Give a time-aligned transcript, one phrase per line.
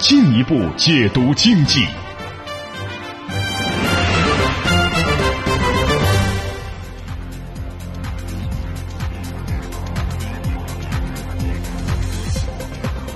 [0.00, 1.86] 进一步解读经济。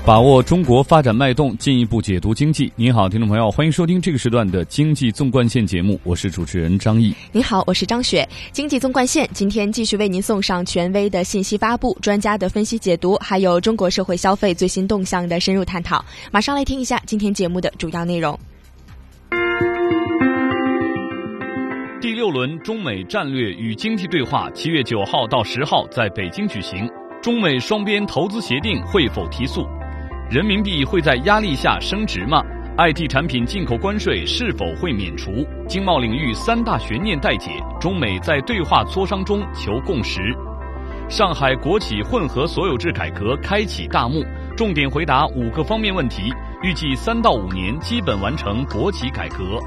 [0.07, 2.71] 把握中国发展脉动，进一步解读经济。
[2.77, 7.15] 您好，听众朋友，欢迎收听这个时段的《经济纵贯线》节目，我是主持人张毅。
[7.33, 8.23] 您好，我是张雪。
[8.53, 16.05] 《经济纵贯线》今天继续为您送上权威的信息发布、专家的分析解读，还有中国社会消费最新动向的深入探讨。
[16.31, 18.39] 马上来听一下今天节目的主要内容。
[22.03, 26.87] 第六轮中美战略与经济对话七月九号到十号在北京举行，
[27.23, 29.67] 中美双边投资协定会否提速？
[30.31, 32.43] 人民币会在压力下升值吗
[32.79, 35.47] ？IT 产品进口关税是否会免除？
[35.69, 40.21] 经贸领域三大悬念待解，中美在对话磋商中求共识。
[41.11, 44.25] 上海国企混合所有制改革开启大幕，
[44.57, 49.61] 重点回答五个方面问题，预计三到五年基本完成国企改革。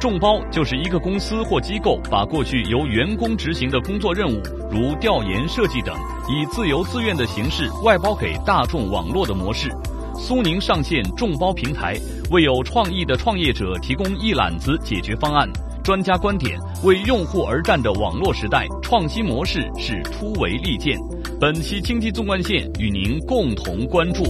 [0.00, 4.40] 众包就是一个公司或机构把过去由员工执行的工作任务，
[4.70, 5.92] 如调研、设计等，
[6.28, 9.68] 以自由自愿的形式外包给大众网络的模式。
[10.16, 11.96] 苏宁上线众包平台，
[12.30, 15.48] 为有创意的创业者提供一揽子解决方案。
[15.82, 20.96] 专家观点：为用户而战的网络时代，创新模式是突围利剑。
[21.40, 24.22] 本期经济纵贯线与您共同关注。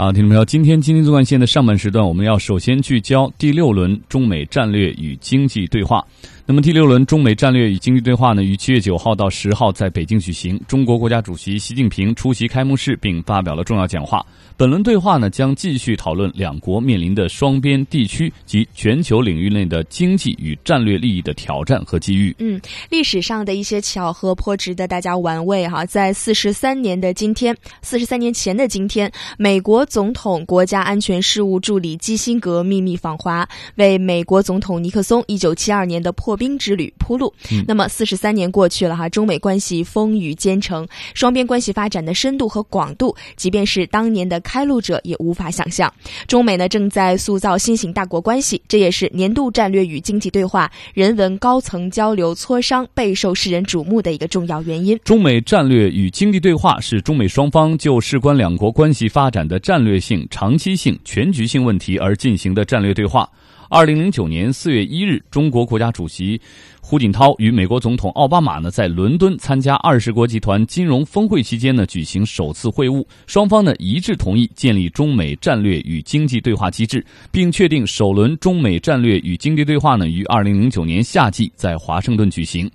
[0.00, 6.06] 好，听众朋友，今天经济纵贯线的上半时段，我们要首先聚焦第六轮中美战略与经济对话。
[6.50, 10.58] 那么，第六轮中美战略与经济对话呢，于七月九号到十号在北京举行。
[10.66, 14.24] 中国国家主席习近平出席开幕式，并发表了重要讲话。
[14.56, 22.34] 本轮对话呢，将继续讨论两国面临的双边、地区及全球领域内的经济与战略利益的挑战和机遇。
[22.38, 25.84] 嗯，历史上的一些巧合颇值得大家玩味哈。
[25.84, 37.34] 在四十三年的今天，四十三年前的今天，美国总统国家安全事务助理基辛格秘密访华，为美国总统尼克松一九七二年的破冰之旅铺路。
[37.66, 44.38] 那么，四十三年过去了哈，中美关系风雨兼程，双边关系发展的深度和广度，即便是当年的。
[44.40, 45.92] 开路者也无法想象，
[46.28, 54.96] 中美呢正在塑造新型大国关系，这也是年度战略与经济对话、人文高层交流磋商备受世人瞩目的一个重要原因。
[55.02, 63.28] 中美战略与经济对话是中美双方就事关两国关系发展的战略性、长期性、全局性问题而进行的战略对话。
[63.70, 66.40] 二零零九年四月一日，中国国家主席。
[66.80, 73.04] 胡锦涛与美国总统奥巴马呢，在伦敦参加二十国集团金融峰会期间呢，举行首次会晤。
[73.26, 82.70] 双方呢一致同意建立中美战略与经济对话机制，并确定首轮中美战略与经济对话呢于二零零九年夏季在华盛顿举行。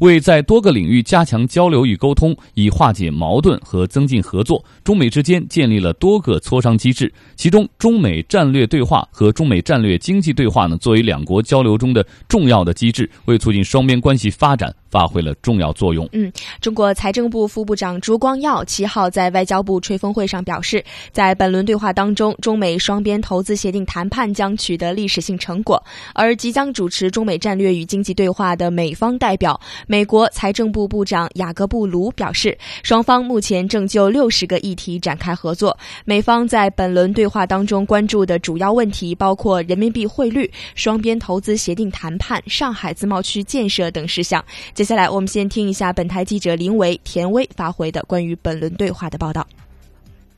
[0.00, 7.12] 为在多个领域加强交流与沟通，以化解矛盾和增进合作，中美之间建立了多个磋商机制。
[7.36, 14.74] 其中，中美战略对话和中美战略经济对话呢，作为两国交流中的重要的机制，为促进双边关系发展。
[14.90, 16.08] 发挥了重要作用。
[16.12, 16.30] 嗯，
[16.60, 25.82] 中国财政部副部长朱光耀七号在外交部吹风会上表示，在本轮对话当中，中美双边投资协定谈判将取得历史性成果。
[26.14, 35.76] 而即将主持中美战略与经济对话的美方代表，美国财政部部长雅各布卢表示，双方目前正就六十个议题展开合作。
[36.04, 44.44] 美方在本轮对话当中关注的主要问题包括人民币汇率、双边投资协定谈判、上海自贸区建设等事项。
[44.80, 49.46] 接下来，我们先听一下本台记者林维、田威发回的关于本轮对话的报道。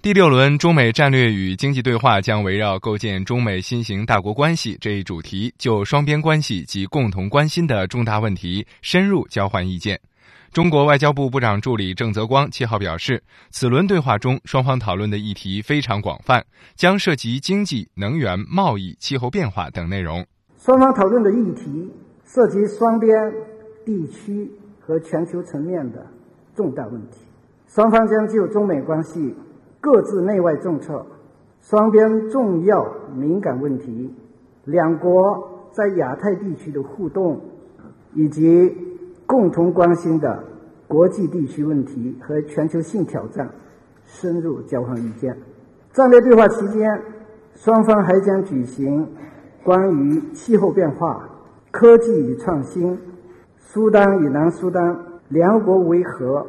[0.03, 9.97] 第六轮中美战略与经济对话将围绕构建中美新型大国关系这一主题，就双边关系及共同关心的重大问题深入交换意见。
[10.53, 13.23] 中国外交部部长助理郑泽光七号表示，
[13.53, 16.45] 此轮对话中，双方讨论的议题非常广泛，
[16.75, 20.27] 将涉及经济、能源、贸易、气候变化等内容。
[20.61, 21.93] 双方讨论的议题
[22.27, 23.09] 涉及双边。
[23.85, 24.51] 地区
[24.81, 26.07] 和全球层面的
[26.55, 27.27] 重大问题，
[27.67, 29.35] 双方将就中美关系
[29.81, 31.07] 各自内外政策、
[31.61, 34.15] 双边重要敏感问题、
[34.65, 37.41] 两国在亚太地区的互动，
[38.15, 38.77] 以及
[39.27, 40.45] 共同关心的
[40.87, 43.51] 国际地区问题和全球性挑战，
[44.05, 45.37] 深入交换意见。
[45.93, 47.03] 战略对话期间，
[47.55, 49.09] 双方还将举行
[49.65, 51.29] 关于气候变化、
[51.71, 52.99] 科技与创新、
[53.75, 54.83] 苏丹与南苏丹
[55.31, 56.47] 两国维和、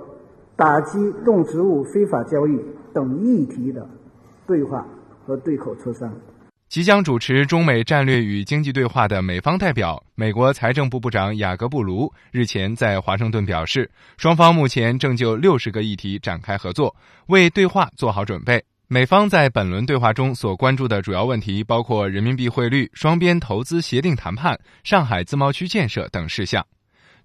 [0.57, 2.59] 打击动植物非法交易
[2.93, 3.87] 等议题的
[4.45, 4.85] 对话
[5.25, 6.13] 和对口磋商。
[6.67, 16.93] 即将主持中美战略与经济对话的美方代表，美国财政部部长雅各布卢日前在华盛顿表示，双方目前正就六十个议题展开合作，
[17.27, 18.61] 为对话做好准备。
[18.89, 26.65] 美方在本轮对话中所关注的主要问题包括人民币汇率、双边投资协定谈判、上海自贸区建设等事项。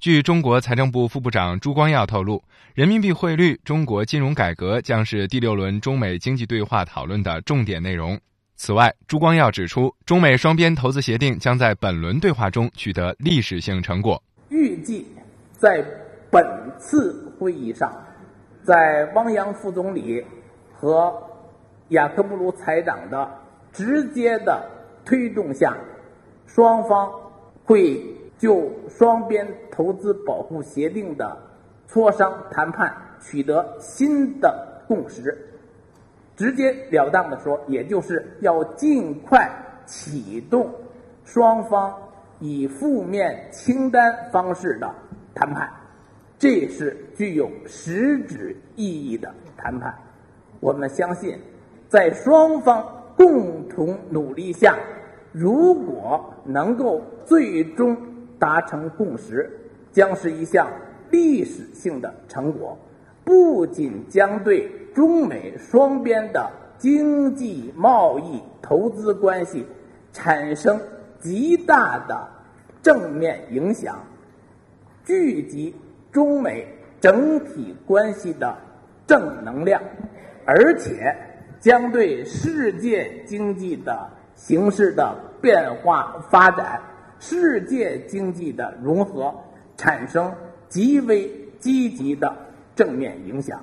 [0.00, 2.40] 据中国财政部副部长朱光耀透露，
[2.72, 8.16] 人民币汇率、中国金融改革将是第六轮中美经济对话讨论的重点内容。
[8.54, 14.22] 此外，朱光耀指出，中美双边投资协定将在本轮对话中取得历史性成果。
[14.50, 15.04] 预计
[15.52, 15.84] 在
[16.30, 16.44] 本
[16.78, 17.92] 次会议上，
[18.62, 20.24] 在汪洋副总理
[20.72, 21.12] 和
[21.88, 23.28] 雅克布鲁财长的
[23.72, 24.64] 直接的
[25.04, 25.76] 推动下，
[26.46, 27.10] 双方
[27.64, 28.00] 会
[28.38, 31.36] 就双边投资保护协定的
[31.90, 35.36] 磋商谈判取得新的共识。
[36.36, 39.50] 直截了当的说，也就是要尽快
[39.86, 40.72] 启动
[41.24, 41.92] 双方
[42.38, 44.88] 以负面清单方式的
[45.34, 45.68] 谈判，
[46.38, 49.92] 这是具有实质意义的谈判。
[50.60, 51.36] 我们相信，
[51.88, 52.86] 在双方
[53.16, 54.76] 共同努力下，
[55.32, 57.96] 如果能够最终
[58.38, 59.50] 达成共识，
[59.92, 60.68] 将是一项
[61.10, 62.78] 历史性的成果。
[63.24, 69.66] 不仅将对中美双边的经济、贸易、投资关系
[70.12, 70.80] 产生
[71.20, 72.26] 极大的
[72.82, 74.02] 正面影响，
[75.04, 75.74] 聚集
[76.10, 76.66] 中美
[77.00, 78.56] 整体关系的
[79.06, 79.82] 正能量，
[80.46, 81.14] 而且
[81.60, 86.80] 将对世界经济的形势的变化发展、
[87.20, 89.34] 世界经济的融合
[89.76, 90.34] 产生
[90.68, 92.48] 极为积极的。
[92.78, 93.60] 正面影响。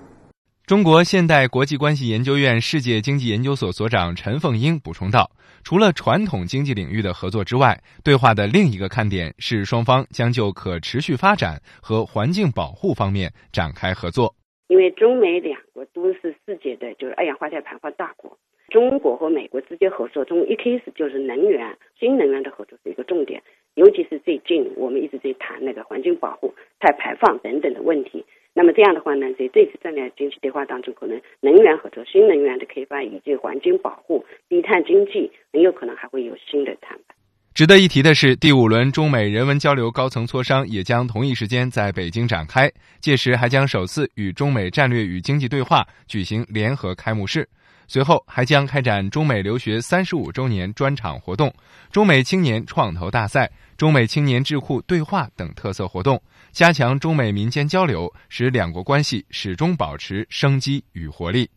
[0.65, 5.31] 中国现代国际关系研究院世界经济研究所所长陈凤英补充道
[5.63, 14.35] ：“除了传统经济领域的合作之外，对话的另一个看点是双方将就可持续发展和环境保护方面展开合作。
[14.67, 18.37] 因为中美两国都是世界的就是二氧化碳排放大国，
[18.75, 23.42] 中国和美国之间合作，从一开始就是能源、新能源的合作是一个重点，
[23.75, 37.16] 尤其是最近我们一直在谈那个环境保护、碳排放等等的问题。”那么这样的话呢，在这次战略经济对话当中，可能能源合作、新能源的开发以及环境保护、低碳经济，很有可能还会有新的谈判。
[37.54, 42.69] 值得一提的是，第五轮中美人文交流高层磋商也将同一时间在北京展开，
[43.00, 47.48] 届时还将首次与中美战略与经济对话举行联合开幕式。
[47.87, 51.53] 随后还将开展中美留学三十五周年专场活动、
[51.91, 56.21] 中美青年创投大赛、中美青年智库对话等特色活动，
[56.51, 61.49] 加强中美民间交流，使两国关系始终保持生机与活力。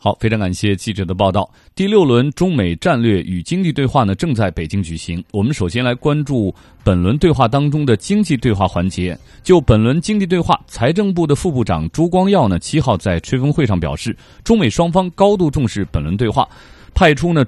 [0.00, 1.50] 好，非常感谢记者的报道。
[1.74, 5.22] 第六轮中美战略与经济对话呢，正在北京举行。
[5.32, 6.54] 我们首先来关注
[6.84, 9.18] 本轮对话当中的经济对话环节。
[9.42, 16.48] 就本轮经济对话，财政部的副部长朱光耀呢，七号在吹风会上表示，中美双方高度重视本轮对话，
[16.94, 17.44] 派出呢。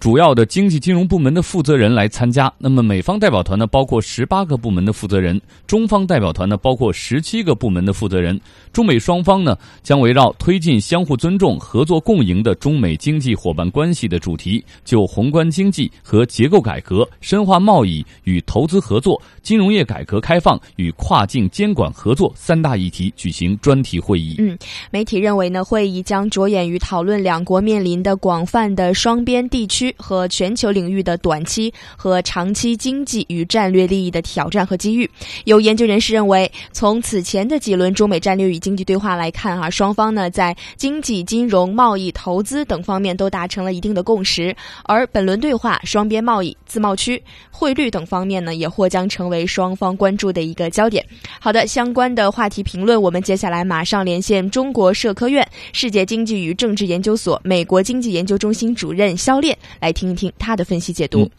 [0.00, 2.52] 主要的经济金融部门的负责人来参加。
[2.56, 5.36] 那么，美方代表团呢，包括十八个部门的负责人；
[5.66, 8.40] 中方代表团呢，包括十七个部门的负责人。
[8.72, 24.36] 中美双方呢，将围绕推进相互尊重、合作共赢的中美经济伙伴关系的主题，就宏观经济和结构改革、深化贸易与投资合作、金融业改革开放与跨境监管合作三大议题举行专题会议。
[24.38, 24.56] 嗯，
[24.92, 29.87] 媒体认为呢，会议将着眼于讨论两国面临的广泛的双边地区。
[29.96, 35.08] 和全球领域的短期和长期经济与战略利益的挑战和机遇。
[35.44, 44.54] 有研究人士认为，从此前的几轮中美战略与经济对话来看，啊，双方呢在经济、金融、贸易、投资等方面都达成了一定的共识。
[44.84, 51.04] 而本轮对话，双边贸易、自贸区、汇率等方面呢，也或将成为双方关注的一个焦点。
[51.40, 59.56] 好的，相关的话题评论，我们接下来马上连线中国社科院世界经济与政治研究所美国经济研究中心主任肖炼。
[59.80, 61.30] 来听一听他的分析解读。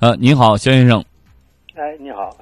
[0.00, 1.04] 呃，您好，肖先生。
[1.74, 2.36] 哎，你好。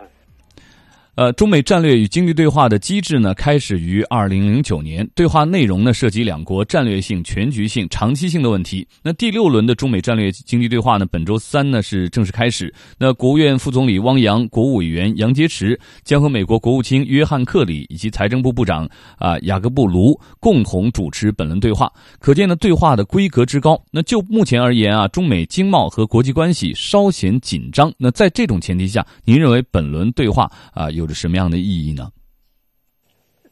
[1.20, 5.06] 呃，中美战略与经济对话的机制呢，开始于二零零九年。
[5.14, 8.88] 对话内容呢，涉及两国战略性、全局性、长期性的问题。
[9.02, 12.72] 那第六轮的中美战略经济对话呢，本周三呢是正式开始。
[12.96, 21.92] 那国务院副总理汪洋、国务委员杨洁篪将和美国国务卿约翰克里以及财政部部长啊雅各布卢共同主持本轮对话。
[22.18, 23.78] 可见呢，对话的规格之高。
[23.90, 27.92] 那就目前而言啊，中美经贸和国际关系稍显紧张。
[27.98, 30.90] 那在这种前提下，您认为本轮对话啊？
[30.90, 32.08] 有着什么样的意义呢？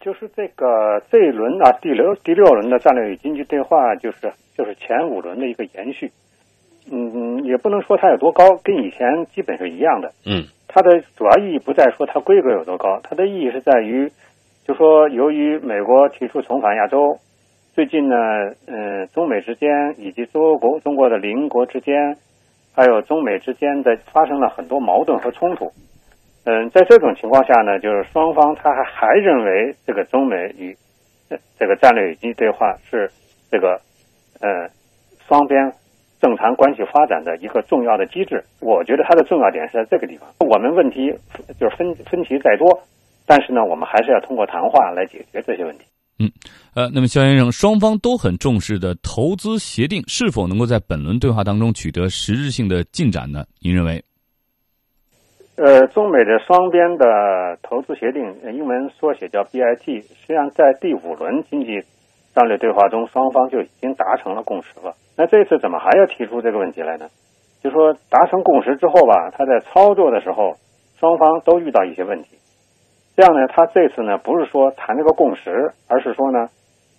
[0.01, 6.13] 就是这个这一轮啊，第六第六轮的战略与经济对话，就是就是前五轮的一个延续。
[6.91, 10.13] 嗯，也不能说它有多高，跟以前基本是一样的。
[10.25, 14.09] 嗯，它的主要意义不在说它规格有多高，它的意义是在于，
[14.65, 17.19] 就说由于美国提出重返亚洲，
[17.75, 18.15] 最近呢，
[18.69, 22.17] 嗯，中美之间以及中国中国的邻国之间，
[22.73, 25.73] 还有中美之间的发生了很多矛盾和冲突。
[26.49, 30.75] 嗯，在这种情况下呢，就是双方他还还认为这个中美与
[31.59, 33.11] 这个战略与经济对话是
[33.51, 33.79] 这个
[34.41, 34.49] 呃
[35.29, 35.71] 双边
[36.19, 38.43] 正常关系发展的一个重要的机制。
[38.61, 40.27] 我觉得它的重要点是在这个地方。
[40.41, 41.13] 我们问题
[41.61, 42.81] 就是分分歧再多，
[43.27, 45.85] 但是呢，我们还是要通过谈话来解决这些问题。
[46.19, 46.33] 嗯，
[46.75, 53.45] 呃，那么肖先生，双方都很重视的投资协定是否能够在本轮对话当中取得实质性的进展呢？
[53.61, 54.03] 您认为？
[55.59, 58.23] 呃，中美的双边的投资协定，
[58.55, 61.83] 英文缩写叫 BIT，实际上在第五轮经济
[62.33, 64.95] 战略对话中，双方就已经达成了共识了。
[65.17, 67.09] 那这次怎么还要提出这个问题来呢？
[67.61, 70.53] 就说达成共识之后吧，他在操作的时候，
[70.97, 72.39] 双方都遇到一些问题。
[73.17, 76.47] 这样呢，他这次呢不是说谈这个共识，而是说呢，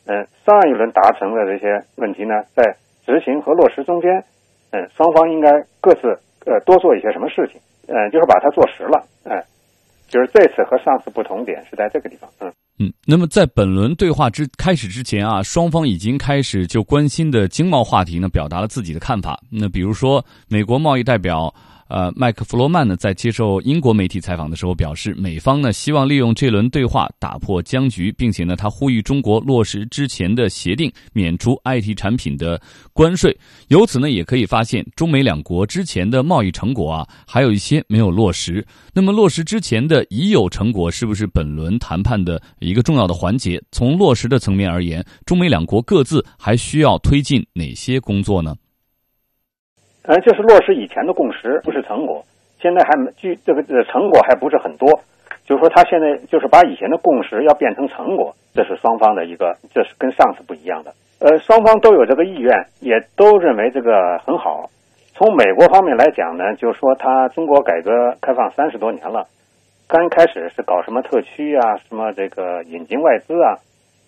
[0.05, 2.75] 嗯，上一轮达成的这些问题呢，在
[3.05, 4.25] 执行和落实中间，
[4.71, 5.49] 嗯，双方应该
[5.79, 7.61] 各自呃多做一些什么事情。
[7.89, 9.33] 嗯，就是把它做实了，嗯，
[10.07, 12.93] 就是这次和上次不同点是在这个地方，嗯嗯。
[13.05, 19.39] 那么在本轮对话之开始之前啊，双方已经开始就关心的经贸话题呢，表达了自己的看法。
[19.51, 21.53] 那比如说，美国贸易代表。
[21.89, 32.61] 呃，麦克弗罗曼呢，在接受英国媒体采访的时候表示，美方呢希望利用这轮对话打破僵局，并且呢，他呼吁中国落实之前的协定，免除 IT 产品的
[32.93, 33.35] 关税。
[33.69, 38.63] 由此呢，也可以发现，中美两国之前的贸易成果啊，还有一些没有落实。
[38.93, 43.59] 那么，落实之前的已有成果，是不是本轮谈判的一个重要的环节？
[43.71, 48.55] 从落实的层面而言，中美两国各自还需要推进哪些工作呢？
[50.03, 52.23] 呃，就是落实以前的共识，不是成果。
[52.59, 54.89] 现在还没据这个成果还不是很多，
[55.45, 60.91] 就是说他现在就是把以前的共识要变成成果，这是双方的一个，这是跟上次不一样的。
[61.19, 64.69] 呃，双方都有这个意愿，也都认为这个很好。
[65.13, 67.91] 从美国方面来讲呢，就是说他中国改革
[68.21, 69.27] 开放三十多年了，
[69.87, 73.59] 刚开始是搞什么特区啊，什么这个引进外资啊，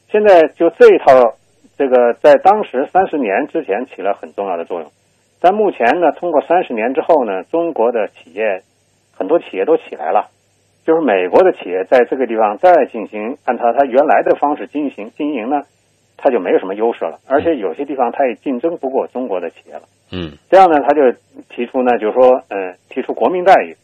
[0.10, 1.36] 现在就这一套，
[1.78, 4.90] 这个在当时三十年之前起了很重要的作用。
[5.42, 8.62] 在目前呢，通过三十年之后呢，中国的企业
[9.18, 10.30] 很多企业都起来了，
[10.86, 15.64] 就是美国的企业在这个地方再进行按照它原来的方式进行经营呢，
[16.16, 19.82] 它就没有什么优势了，而且有些地方它也竞争不过中国的企业了。
[20.12, 21.02] 嗯，这样呢，他就
[21.50, 23.76] 提出呢，就是说，嗯，提出国民待遇，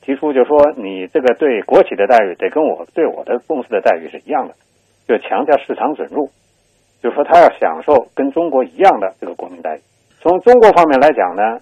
[0.00, 4.54] 提出就是说，你这个对国企的待遇得跟我对我的公司的待遇是一样的，
[5.06, 6.30] 就强调市场准入，
[7.02, 9.80] 就是说他要享受跟中国一样的这个国民待遇。
[10.22, 11.58] 从中国方面来讲呢，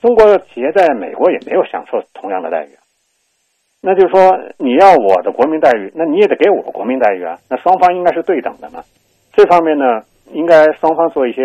[0.00, 2.70] 中国企业在美国也没有享受同样的待遇，
[3.82, 7.36] 那就是说你要我的国民待遇，那你也得给我国民待遇啊。
[7.48, 8.80] 那双方应该是对等的嘛。
[9.32, 11.42] 这方面呢，应该双方做一些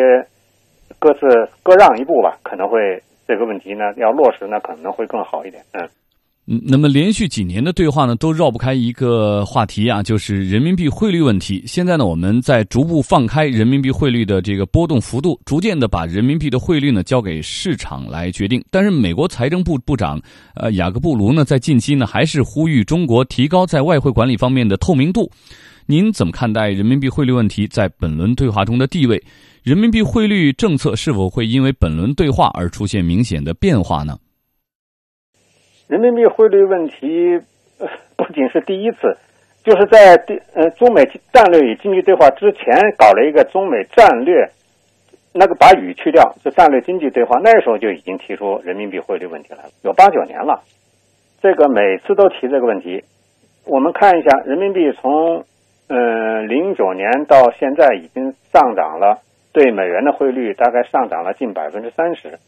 [0.99, 5.63] 各自各让一步吧，可能会这个问题呢要落实呢可能会更好一点。
[5.73, 5.89] 嗯。
[6.47, 11.63] 嗯，那么连续几年的对话呢，都绕不开一个话题啊，就是人民币汇率问题。
[11.65, 18.63] 现在呢，我们在逐步放开人民币汇率的这个波动幅度，逐渐的把人民币的汇率呢交给市场来决定。
[18.69, 20.21] 但是，美国财政部部长
[20.53, 25.31] 呃雅各布卢呢，在近期呢，还是呼吁中国提高在外汇管理方面的透明度。
[25.87, 29.19] 您怎么看待人民币汇率问题在本轮对话中的地位？
[29.63, 34.15] 人民币汇率政策是否会因为本轮对话而出现明显的变化呢？
[35.87, 37.39] 人民币汇率问题
[38.15, 39.17] 不仅是第一次，
[39.63, 44.49] 就是在第呃中美战略与经济对话之前搞了一个中美战略，
[45.33, 50.61] 那个把语去掉，就战略经济对话，那时候就已经提出人民币汇率问题来了，有八九年了。
[51.41, 53.03] 这个每次都提这个问题。
[53.65, 55.43] 我们看一下，人民币从
[55.87, 59.19] 嗯零九年到现在已经上涨了，
[59.53, 62.39] 对美元的汇率大概上涨了近百分之三十。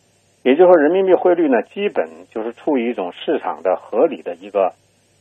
[0.48, 4.72] 也就是说，人民币汇率呢，基本就是处于一种市场的合理的一个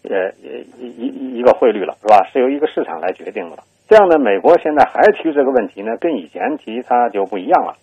[0.05, 0.31] 呃
[0.79, 2.25] 一一一个汇率了，是吧？
[2.33, 3.57] 是由一个市场来决定的。
[3.89, 7.75] 这样呢，美国现在还提这个问题呢，跟以前提它就不一样了，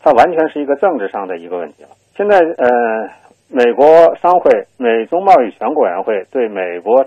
[0.00, 1.90] 它完全是一个政治上的一个问题了。
[2.16, 3.10] 现在呃，
[3.50, 7.04] 美国商会美中贸易全国委员会对美国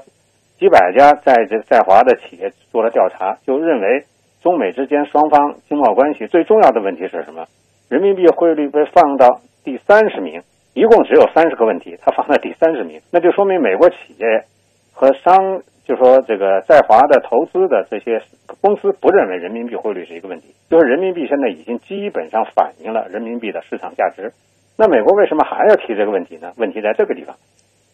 [0.59, 4.03] 几百家在这在华的企业做了调查，就认为
[4.43, 7.45] 中美之间双方经贸关系最重要的问题是什么？
[7.89, 10.41] 人民币汇率被放到第三十名，
[10.73, 14.45] 一共只有三十个问题，它放在第三十名，那就说明美国企业
[14.93, 18.21] 和商，就说这个在华的投资的这些
[18.61, 24.31] 公司不认为人民币汇率是一个问题，就是人民币现在已经基本上反映了人民币的市场价值。
[24.77, 26.53] 那美国为什么还要提这个问题呢？
[26.57, 27.35] 问题在这个地方，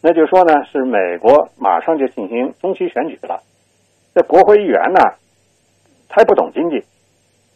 [0.02, 3.40] 那就说呢，是美国马上就进行中期选举了，
[4.14, 5.00] 这国会议员呢，
[6.08, 6.84] 他也不懂经济。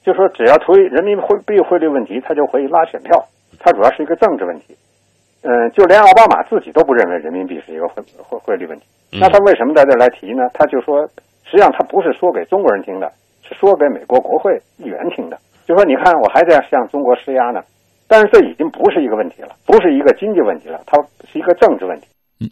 [0.03, 3.27] 就说只要推人民币汇率问题，他就可以拉选票。
[3.61, 4.75] 它主要是一个政治问题。
[5.43, 8.85] 嗯，就连奥巴马自己都不认为人民币是一个汇汇汇率问题。
[9.13, 10.43] 那他为什么在这来提呢？
[10.53, 11.07] 他就说，
[11.45, 13.07] 实际上他不是说给中国人听的，
[13.47, 15.39] 是说给美国国会议员听的。
[15.67, 17.61] 就说你看，我还在向中国施压呢。
[18.07, 20.99] 但是这已经不是一个问题了，不是一个经济问题了，它
[21.31, 22.07] 是一个政治问题。
[22.41, 22.51] 嗯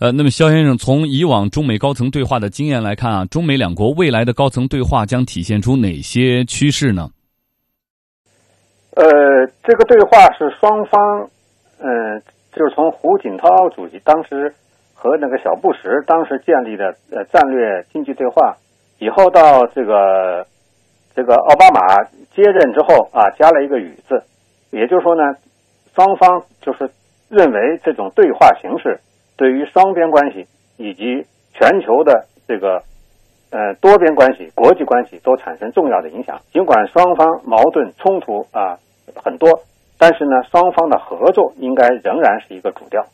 [0.00, 7.08] 呃，那么肖先生，从以往中美高层对话的经验来看啊，中美两国未来的高层对话将体现出哪些趋势呢？
[8.96, 9.04] 呃，
[9.62, 11.28] 这个对话是双方，
[11.78, 12.22] 嗯，
[12.52, 14.54] 就是从胡锦涛主席当时
[14.94, 18.56] 和那个小布什当时建立的呃战略经济对话，
[18.98, 20.46] 以后到这个
[21.14, 24.22] 这个奥巴马接任之后啊，加了一个“语”字，
[24.70, 25.34] 也就是说呢，
[25.94, 26.90] 双方就是
[27.28, 28.98] 认为这种对话形式。
[29.36, 30.46] 对于双边关系
[30.78, 32.82] 以及全球的这个
[33.50, 36.40] 呃多边关系、国际关系都产生重要的影响。
[36.50, 38.78] 尽管双方矛盾冲突啊
[39.14, 39.48] 很多，
[39.98, 43.04] 但是呢，双方的合作应该仍然是一个主调。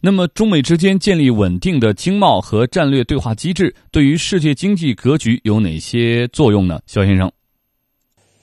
[0.00, 6.78] 那么，中美之间建立稳定的经贸和战略对话机制，对于世界经济格局有哪些作用呢？
[6.86, 7.32] 肖先生，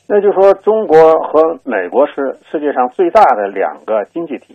[0.07, 4.53] 那就说中国和美国是世界上最大的两个经济体。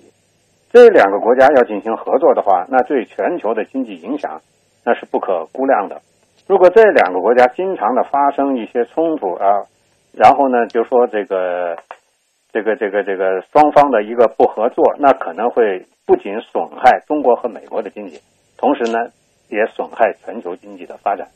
[0.71, 4.41] 这两个国家要进行合作的话，那对全球的经济影响
[4.85, 6.01] 那是不可估量的。
[6.47, 9.47] 如果这两个国家经常的发生一些冲突啊，
[10.13, 11.77] 然后呢，就说这个
[12.53, 18.21] 这个这个这个双方的一个不合作，那可能会不仅损害中国和美国的经济，
[18.57, 18.99] 同时呢，
[19.49, 21.29] 也损害全球经济的发展。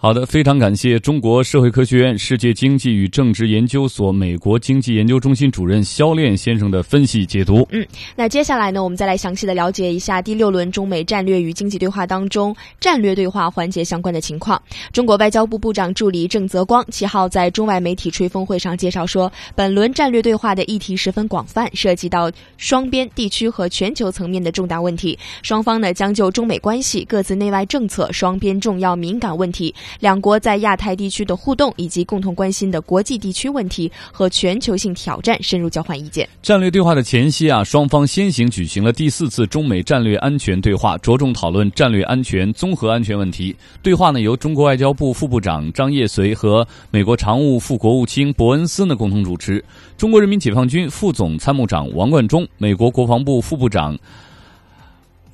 [0.00, 7.66] 好的，非常感谢中国社会科学院世界经济与政治研究所美国经济研究中心主任肖炼先生的分析解读。
[7.72, 7.84] 嗯，
[8.14, 14.62] 那接下来呢，我们再来详细的了解一下第六轮中美战略与经济对话当中战略对话环节相关的情况。
[14.92, 25.18] 中国外交部部长助理郑泽光七号在中外媒体吹风会上介绍说，本轮战略对话的议题十分广泛，涉及到双边、地区和全球层面的重大问题。
[25.42, 29.74] 双方呢将就中美关系、各自内外政策、双边重要敏感问题。
[30.00, 36.28] 两国在亚太地区的互动，以及共同关心的国际地区问题和全球性挑战，深入交换意见。
[36.42, 43.54] 战略对话的前夕啊，双方先行举行了第四次中美战略安全对话，着重讨论战略安全、综合安全问题。
[43.82, 49.64] 对话呢，由中国外交部副部长张业遂和美国常务副国务卿伯恩斯呢共同主持，
[49.96, 53.98] 中国人民解放军副总参谋长王冠中、美国国防部副部长。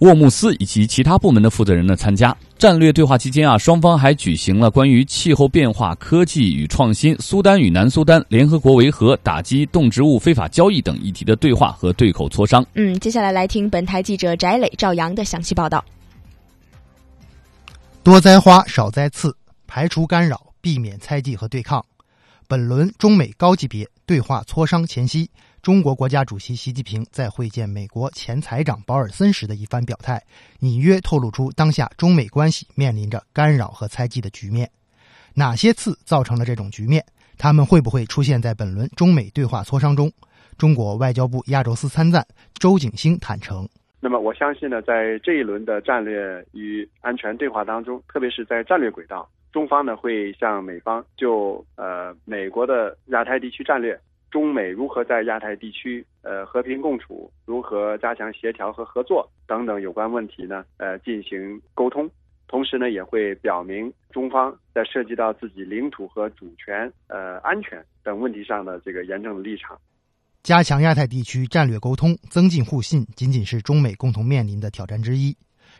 [0.04, 12.62] 沃姆斯以及其他部门的负责人呢参加战略对话期间啊，双方还举行了关于气候变化、科技与创新、苏丹与南苏丹、联合国维和、打击动植物非法交易等议题的对话和对口磋商。
[12.74, 15.82] 嗯，接下来来听本台记者翟磊、赵阳的详细报道。
[18.02, 19.34] 多栽花，少栽刺，
[19.66, 21.82] 排除干扰，避免猜忌和对抗。
[22.46, 25.30] 本轮中美高级别对话磋商前夕。
[25.64, 30.22] 中国国家主席习近平在会见美国前财长保尔森时的一番表态，
[30.60, 34.70] 隐约透露出当下中美关系面临着干扰和猜忌的局面。
[35.32, 37.02] 哪些次造成了这种局面？
[37.38, 40.12] 他们会不会出现在本轮中美对话磋商中？
[40.58, 42.26] 中国外交部亚洲司参赞
[42.58, 43.66] 周景星坦诚
[44.00, 53.98] ：“那么我相信呢，在这一轮的战略与安全对话当中，特别是在战略轨道，中方呢会向美方就呃美国的亚太地区战略。”
[54.34, 60.64] 中美如何在亚太地区呃和平共处，如何加强协调和合作等等有关问题呢？
[60.78, 62.10] 呃，进行沟通，
[62.48, 69.78] 同时呢，也会表明中方在涉及到自己领土和主权、呃安全等问题上的这个严正的立场。
[70.42, 75.32] 加强亚太地区战略沟通，增进互信，仅仅是中美共同面临的挑战之一。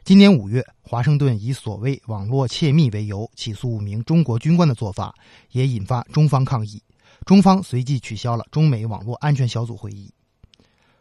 [0.04, 5.12] 今年五月，华盛顿以所谓网络窃密为由起诉五名中国军官的做法，
[5.50, 6.80] 也引发中方抗议。
[7.24, 10.12] 中方随即取消了中美网络安全小组会议。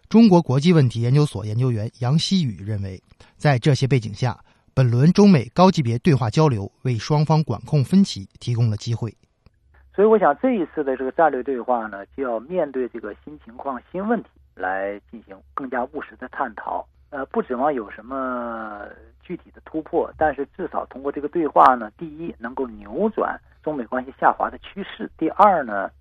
[0.07, 3.01] 中国国际问题研究所研究员杨希宇认为，
[3.35, 4.39] 在这些背景下，
[4.73, 9.13] 本轮中美高级别对话交流为双方管控分歧提供了机会。
[9.93, 16.87] 所以，我想这一次的这个战略对话呢，就要面对这个新情况、新问题来进行更加务实的探讨。
[17.09, 18.87] 呃，不指望有什么
[19.21, 25.91] 具体的突破，但是至少通过这个对话呢，第一能够扭转中美关系下滑的趋势；第二呢，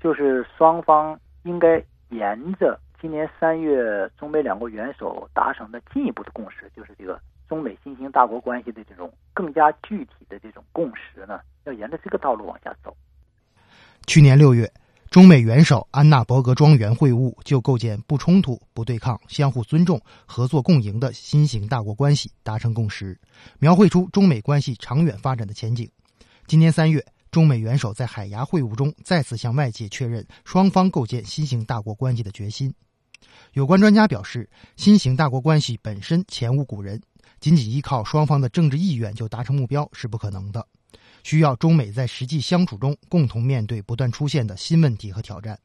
[0.00, 12.96] 就是双方应该沿着今年三月中美两国元首达成的进一步的共识，就是这个中美新型大国关系的这种更加具体的这种共识呢，要沿着这个道路往下走。
[14.06, 14.70] 去年六月。
[15.10, 23.18] 中美元首安娜伯格庄园会晤，就构建不冲突、不对抗、相互尊重、合作共赢的新型大国关系达成共识，
[23.58, 25.90] 描绘出中美关系长远发展的前景。
[26.46, 32.74] 今年三月，中美元首在海牙会晤中再次向外界确认双方构建新型大国关系的决心。
[33.52, 37.00] 有关专家表示，新型大国关系本身前无古人，
[37.38, 40.66] 仅仅依靠双方的政治意愿就达成目标是不可能的。
[41.22, 45.58] 需要中美在实际相处中共同面对不断出现的新问题和挑战。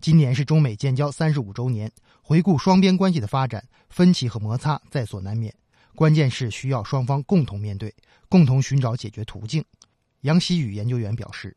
[0.00, 1.90] 今年是中美建交三十五周年，
[2.22, 5.52] 回顾双边关系的发展，分歧和摩擦在所难免。
[5.96, 7.92] 关键是需要双方共同面对，
[8.28, 9.64] 共同寻找解决途径。
[10.22, 11.54] 杨希宇研究员表示：“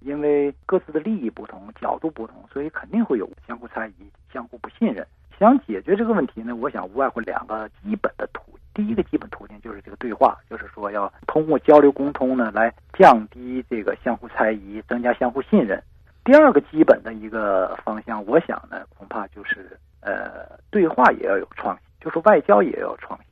[0.00, 5.06] 因为各自的利益不同，角度不同，所以肯定会有相互猜疑、相互不信任。
[5.38, 8.42] 想解决这个问题呢，我想无外乎两个基本的途。”
[8.74, 15.82] 第一个基本途径就是这个对话，就是说要通过交流沟通呢，来降低这个相互猜疑，增加相互信任。
[16.24, 23.31] 第二个基本的一个方向，我想呢，恐怕就是呃，对话也要有创新，就是外交也要有创新。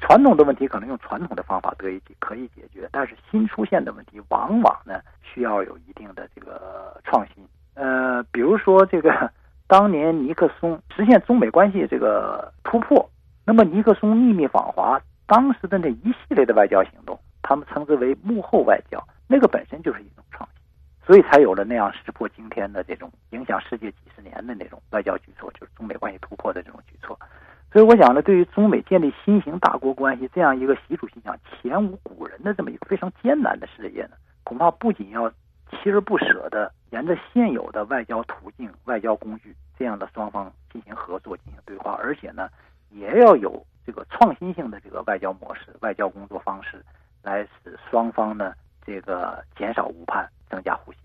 [0.00, 7.46] 传统的问题可能用传统的方法得以可以解决，但是新出现的问题往往呢需要有一定的这个创新。
[7.74, 9.30] 呃，比如说这个
[9.66, 13.08] 当年尼克松实现中美关系这个突破。
[13.46, 20.62] 那么尼克松秘密访华，当时的那一系列的外交行动，他们称之为幕后外交，那个本身就是一种创新，
[21.04, 27.18] 所以才有了那样石破惊天的这种影响世界几十年的那种外交举措，就是中美关系突破的这种举措。
[27.72, 35.30] 所以我想呢，对于中美建立新型大国关系这样一个习主席讲前无古人的这么一个非常艰难的事业呢，恐怕不仅要
[35.70, 42.48] 锲而不舍的沿着现有的外交途径、外交工具这样的双方进行合作、进行对话，而且呢。
[42.92, 46.84] 也要有这个创新性的这个外交模式、外交工作方式，
[47.22, 48.52] 来使双方呢
[48.84, 51.02] 这个减少误判、增加互信。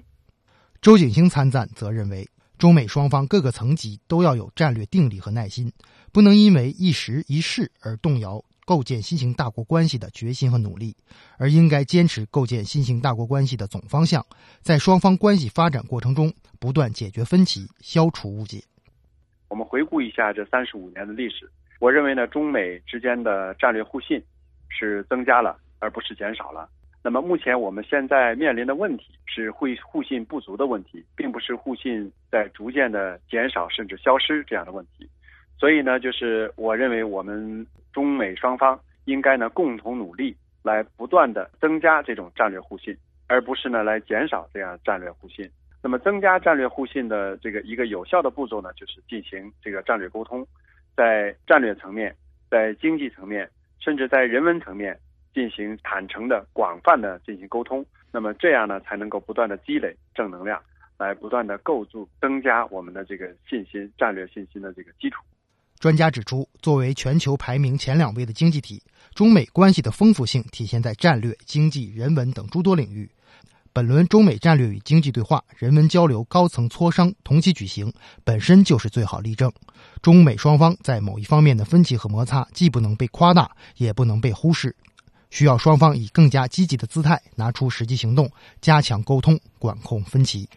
[0.82, 5.72] 周景星参赞则认为，中美双方各个层级都要有战略定力和耐心，
[6.12, 10.96] 不能因为一时一事而动摇构建新型大国关系的决心和努力，
[11.38, 14.26] 而应该坚持构建新型大国关系的总方向，
[14.62, 18.64] 在双方关系发展过程中不断解决分歧、消除误解。
[19.50, 21.50] 我们回顾一下这三十五年的历史。
[21.80, 24.24] 我认为呢，中美之间的战略互信
[24.70, 26.70] 是增加了，而不是减少了。
[27.06, 35.08] 那么目前我们现在面临的问题是互互信不足的问题，并不是互信在逐渐的减少甚至消失这样的问题。
[35.56, 37.64] 所以呢，就是我认为我们
[37.94, 45.48] 中美双方应该呢共同努力，来不断的增加这种战略互信，而不是呢来减少这样战略互信。
[45.84, 50.44] 那么增加战略互信的这个一个有效的步骤呢，就是进行这个战略沟通。
[50.98, 52.16] 在战略层面，
[52.50, 53.48] 在经济层面，
[53.80, 54.98] 甚至在人文层面
[55.36, 60.58] 进行坦诚的、广泛的进行沟通，那么这样呢，才能够不断的积累正能量，
[60.98, 65.22] 来不断的构筑、增加我们的这个信心、战略信心的这个基础。
[65.78, 68.82] 专家指出，作为全球排名前两位的经济体，
[69.14, 73.12] 中美关系的丰富性体现在战略、经济、人文等诸多领域。
[73.74, 77.92] 本轮中美战略与经济对话、人文交流高层磋商同期举行，
[78.24, 79.52] 本身就是最好例证。
[80.02, 84.74] 中美双方在某一方面的分歧和摩擦，既不能被夸大，也不能被忽视，
[85.36, 90.48] 需要双方以更加积极的姿态，拿出实际行动，加强沟通，管控分歧。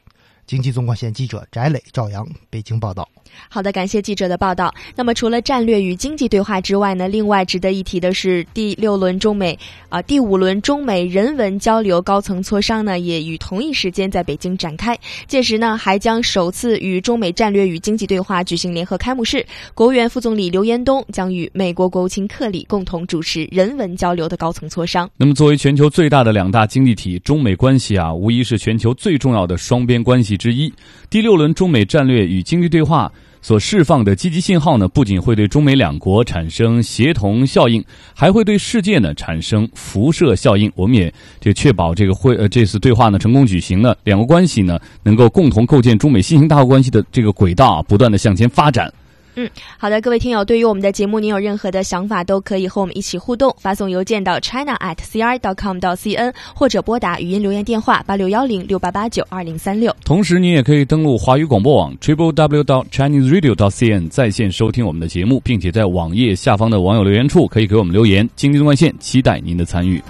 [0.46, 3.08] 经济纵贯线记者翟磊、赵阳北京报道。
[3.48, 4.72] 好的，感谢记者的报道。
[4.94, 14.98] 那么，除了战略与经济对话之外呢，另外值得一提的是，第六轮中美啊，第五轮中美人文交流高层磋商呢，也于同一时间在北京展开。
[15.26, 19.44] 届时呢，还将首次与中美战略与经济对话举行联合开幕式。
[19.74, 25.08] 国务院副总理刘延东将与美国国务卿克里共同主持人文交流的高层磋商。
[25.16, 30.36] 那么，作为全球最大的两大经济体，中美关系啊，无疑是全球最重要的双边关系。
[30.36, 30.72] 之一，
[31.10, 40.70] 第六轮中美战略与经济对话所释放的积极信号呢，不仅会对中美两国产生协同效应，还会对世界呢产生辐射效应。
[40.74, 48.92] 我们也就确保这个会呃这次对话呢成功举行呢，两国关系呢能够共同构建中美新型大国关系的这个轨道啊，不断的向前发展。
[49.40, 59.94] 嗯，好的，各位听友，对于我们的节目，您有任何的想法，都可以和我们一起互动，发送邮件到 china at cr dot com 到 cn，或者拨打语音留言电话八六幺零六八八九二零三六。
[60.04, 68.28] 同时，您也可以登录华语广播网 triple w dot chinese radio dot cn 在线收听我们的节目，并且在网页下方的网友留言处可以给我们留言。
[68.34, 70.02] 经济纵贯线期待您的参与。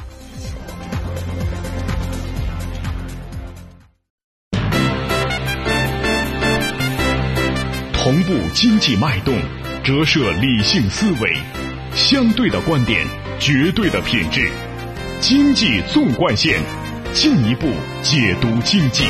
[8.09, 9.35] 同步经济脉动，
[9.85, 11.37] 折射理性思维，
[11.93, 13.07] 相对的观点，
[13.39, 14.49] 绝对的品质。
[15.21, 16.59] 经济纵贯线，
[17.13, 17.67] 进一步
[18.01, 19.05] 解读经济。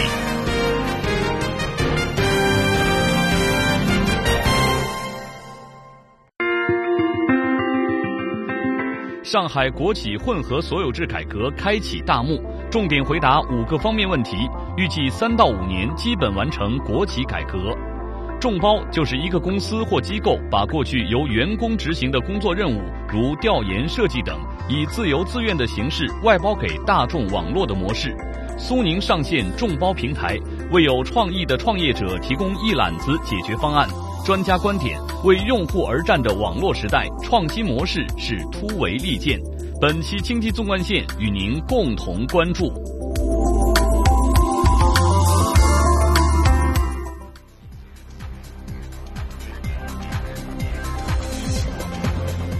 [9.23, 14.37] 上海国企混合所有制改革开启大幕，重点回答五个方面问题，
[14.77, 17.73] 预计三到五年基本完成国企改革。
[18.40, 28.16] 众包就是一个公司或机构把过去由员工执行的工作任务，如调研、设计等，以自由自愿的形式外包给大众网络的模式。
[28.57, 30.38] 苏宁上线众包平台，
[30.70, 33.88] 为有创意的创业者提供一揽子解决方案。
[34.24, 39.40] 专家观点：为用户而战的网络时代，创新模式是突围利剑。
[39.81, 42.72] 本期经济纵贯线与您共同关注。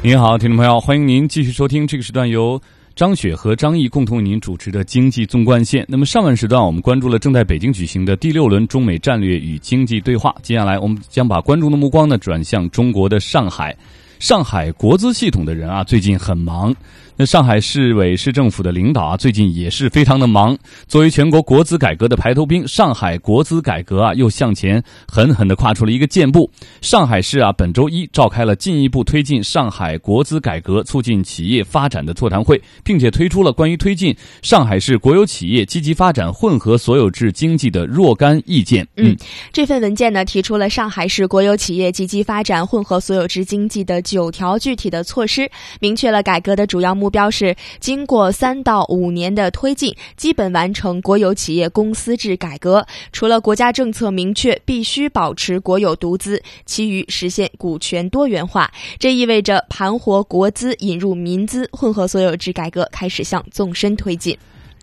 [0.08, 2.58] 您好，听众朋友，欢迎您继续收听这个时段由
[2.96, 5.84] 张雪和张毅共同为您主持的经济纵贯线。
[5.86, 13.76] 那么上半时段我们关注了正在北京举行的第六轮中美战略与经济对话，接下来我们将把观众的目光呢转向中国的上海。
[14.18, 16.74] 上海国资系统的人啊，最近很忙。
[17.20, 20.57] 那上海市委市政府的领导啊，最近也是非常的忙。
[20.87, 26.48] 作为全国国资改革的排头兵，上海国资改革啊，又向前狠狠地跨出了一个箭步。
[26.81, 38.87] 上海市啊，本周一召开了进一步推进上海国资改革、促进企业发展的座谈会，并且推出了关于推进上海市国有企业积极发展混合所有制经济的若干意见。
[38.94, 39.16] 嗯，
[39.52, 45.50] 这份文件呢，提出了上海市国有企业积极发展混合所有制经济的九条具体的措施，
[45.81, 47.07] 明确了改革的主要目。
[47.08, 52.86] 目标是经过三到五年的推进，基本完成国有企业公司制改革。
[53.12, 58.70] 除了国家政策明确必须保持国有独资，其余实现股权多元化。
[58.98, 64.36] 这意味着盘活国资、引入民资、混合所有制改革开始向纵深推进。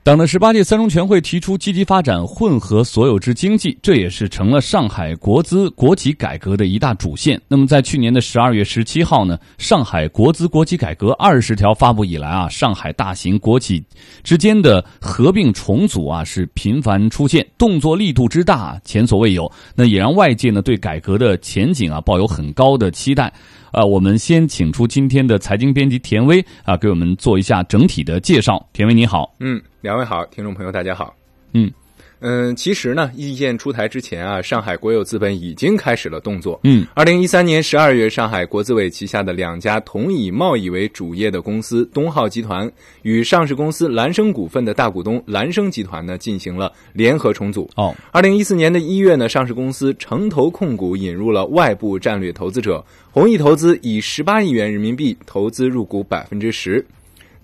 [0.05, 7.41] 党的十八届三中全会提出积极发展混合所有制经济，这也是成了上海国资国企改革的一大主线。
[7.47, 13.83] 那么，在去年的十二月十七号呢，上海国资国企改革二十条发布以来啊，上海大型国企
[14.23, 19.51] 之间的合并重组啊是频繁出现，动作力度之大前所未有。
[19.73, 23.33] 那也让外界呢对改革的前景啊抱有很高的期待。
[23.71, 28.63] 啊，我们先请出今天的财经编辑田威啊，给我们做一下整体的介绍。
[28.71, 31.15] 田威你好，嗯，两位好，听众朋友大家好，
[31.53, 31.71] 嗯。
[32.19, 36.59] 嗯，其实呢，意见出台之前啊，上海国有资本已经开始了动作。
[36.63, 42.71] 嗯，二零一三年十二月，上海国资委旗下的两家同以贸易为主业的公司东浩集团
[43.03, 47.69] 与上市公司蓝生股份的大股东蓝生集团呢进行了联合重组。
[47.75, 56.83] 哦，二零一四年的一月呢，上市公司城投控股引入了外部战略投资者弘毅投资，以十八亿元人民币投资入股百分之十。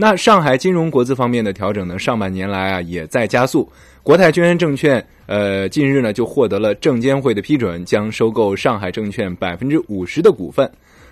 [0.02, 3.72] 那上海金融国资方面的调整呢，上半年来啊也在加速。
[4.02, 10.68] 国泰君安证券，呃，近日呢就获得了证监会的批准，将收购上海证券百分之五十的股份。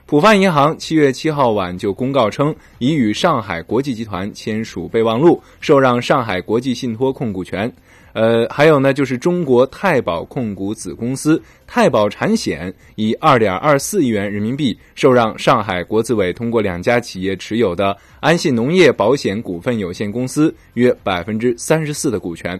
[0.08, 7.71] 浦发银行七月七号晚就公告称，已与上海国际集团签署备忘录，受让上海国际信托控股权。
[8.13, 22.60] 呃，还有呢，就是中国太保控股子公司太保产险，以二点二四亿元人民币受让上海国资委通过两家企业持有的安信农业保险股份有限公司约百分之三十四的股权。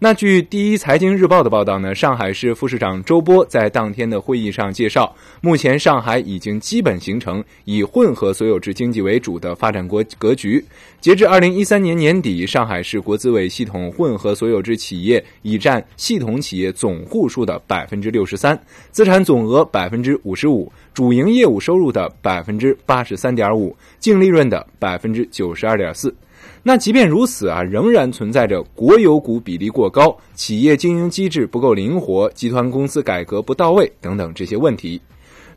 [0.00, 10.64] 那据第一财经日报的报道呢，上海市副市长周波在当天的会议上介绍，目前上海已经基本形成以混合所有制经济为主的发展国格局。
[11.00, 18.56] 截至二零一三年年底，上海市国资委系统混合所有制企业已占系统企业总户数的百分之六十三，
[18.92, 26.14] 资产总额百分之五十五，主营业务收入的百分之八十三点五，净利润的百分之九十二点四。
[26.62, 35.00] 那即便如此啊，仍然存在着国有股比例过高、企业经营机制不够灵活、集团公司改革不到位等等这些问题。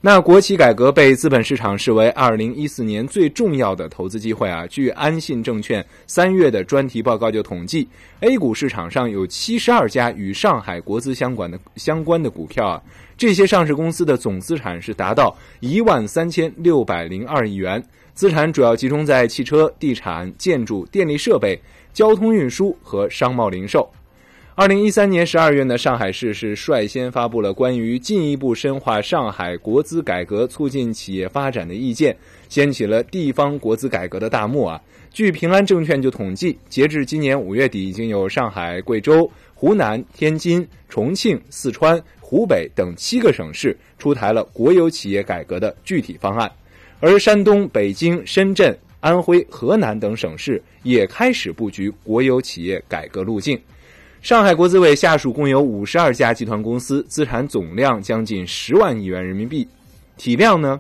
[0.04, 4.66] 那国企改革被资本市场视为二零一四年最重要的投资机会啊。
[4.66, 7.88] 据安信证券三月的专题报告就统计
[8.22, 12.82] ，A 股市场上有七十二家与上海国资相关的相关的股票啊。
[13.16, 17.84] 这些上市公司的总资产是达到一万三千六百零二亿元，
[18.22, 21.60] 资产主要集中在汽车、地产、建筑、电力设备、
[21.92, 23.90] 交通运输和商贸零售。
[24.54, 32.16] 二零一三年十二月呢，上海市是率先发布了关于进一步深化上海国资改革、促进企业发展的意见，
[32.48, 34.80] 掀起了地方国资改革的大幕啊。
[35.10, 46.52] 据平安证券就统计，截至今年五月底，已经有上海、贵州、湖南、天津、重庆、四川、湖北等七个省市出台了国有企业改革的具体方案，
[47.02, 53.60] 而山东、北京、深圳、安徽、河南等省市也开始布局国有企业改革路径。
[54.22, 59.68] 上海国资委下属共有五十二家集团公司，资产总量将近十万亿元人民币，
[60.16, 60.80] 体量呢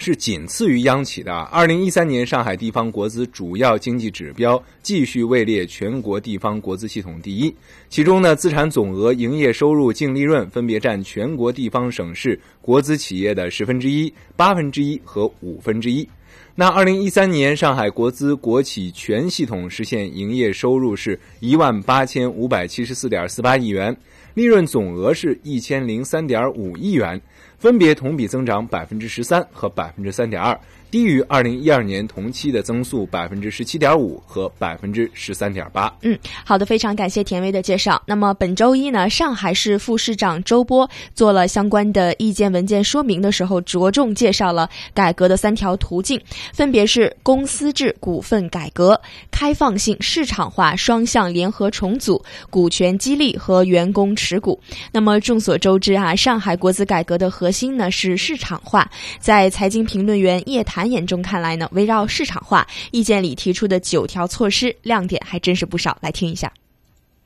[0.00, 1.30] 是仅次于央企的。
[1.52, 7.54] 二零一三年，上海地方国资主要经济指标继续位列全国地方国资系统第一，
[7.90, 16.08] 其中呢，资产总额、营业收入、净利润分别占全国地方省市国资企业的十分之一、八分之一和五分之一。
[16.54, 23.94] 那二零一三年，上海国资国企全系统实现营业收入是一万八千五百七十四点四八亿元，
[24.32, 27.20] 利润总额是一千零三点五亿元，
[27.60, 30.58] 分别同比增长百分之十三和百分之三点二。
[30.90, 35.92] 低于二零一二年同期的增速百分之十七点五和百分之十三点八。
[36.02, 38.02] 嗯，好的，非常感谢田威的介绍。
[38.06, 46.20] 那么本周一呢，上海市副市长周波做了相关的意见文件说明的时候，着重介绍了改革的三条途径，
[46.52, 49.00] 分别是公司制股份改革、
[49.30, 54.58] 开放性市场化双向联合重组、股权激励和员工持股。
[54.90, 60.90] 那么众所周知啊，上海国资改革的核心呢是市场化，在财经评论员叶檀。
[60.90, 66.52] 眼中看来呢，围绕市场化意见里提出的九条措施亮点还真是不少，来听一下。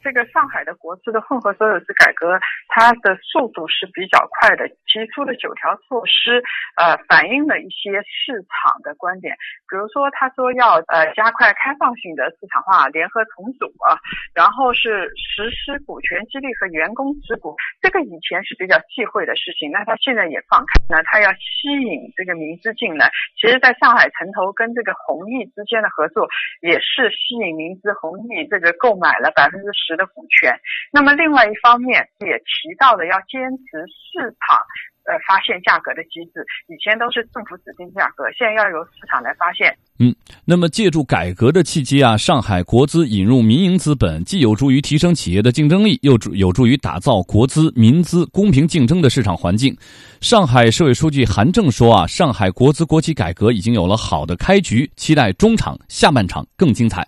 [0.05, 2.39] 这个上海的国资的混合所有制改革，
[2.69, 4.69] 它的速度是比较快的。
[4.95, 6.39] 提出的九条措施，
[6.77, 9.35] 呃，反映了一些市场的观点。
[9.67, 13.99] 比如说，他说要呃加快开放性的市场化联合重组啊，
[14.37, 17.57] 然后是实施股权激励和员工持股。
[17.83, 23.11] 这个以前是比较忌讳的事情，那他现在也放开，那他要吸引这个民资进来。
[23.35, 26.29] 其实，在上海城投跟这个弘毅之间的合作，
[26.61, 29.94] 也是吸引民资，弘毅这个购买了百分之十。
[29.97, 30.53] 的股权，
[30.93, 34.59] 那么另外一方面也提到了要坚持市场
[35.07, 39.77] 呃发现价格的机制，以前都是政府指定价格，现在要由市场来发现。
[40.01, 40.13] 嗯，
[40.45, 49.77] 那么借助改革的契机啊，上海国资引入民营资本，既有助于提升企业的竞争力，又助有助于打造国资民资公平竞争的市场环境。
[50.21, 57.07] 上海市委书记韩正说啊，上海国资国企改革已经有了好的开局，期待中场下半场更精彩。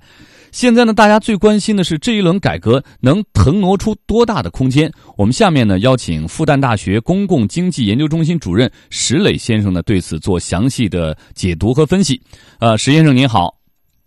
[0.56, 4.90] 现在呢，大家最关心的是这一轮改革能腾挪出多大的空间？
[5.14, 12.18] 我们下面呢，邀请复旦大学公共经济研究中心主任石磊先生呢，对此做详细的解读和分析。
[12.58, 13.54] 呃，石先生您好。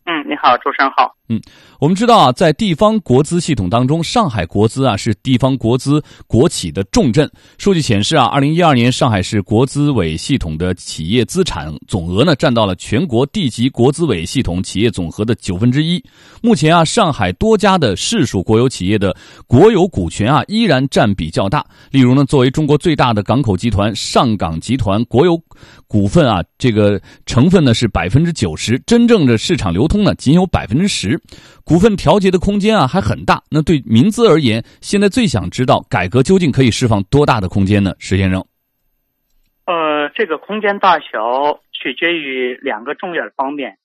[0.05, 1.11] 嗯，你好，主持人好。
[1.31, 1.41] 嗯，
[1.79, 7.29] 我们知道啊，在地方国资系统当中，上海国资啊是地方国资国企的重镇。
[7.57, 16.03] 数据显示啊，二零一二年上海市国资委系统的企业资产总额呢，占到了全国地级国资委系统企业总和的九分之一。
[16.43, 19.15] 目前啊，上海多家的市属国有企业的
[19.47, 21.65] 国有股权啊，依然占比较大。
[21.89, 25.39] 例如呢，作为中国最大的港口集团上港集团，国有
[25.87, 31.19] 股份啊，这个成分呢是百分之九十，真正的市场流通呢仅有百分之十。
[31.65, 33.41] 股份调节的空间啊还很大。
[33.49, 37.93] 那对民资而言，现在最想知道改革究竟可以释放多大的空间呢？
[37.97, 38.45] 石先生，
[39.65, 43.77] 呃，这个空间大小取决于两个重要的方面，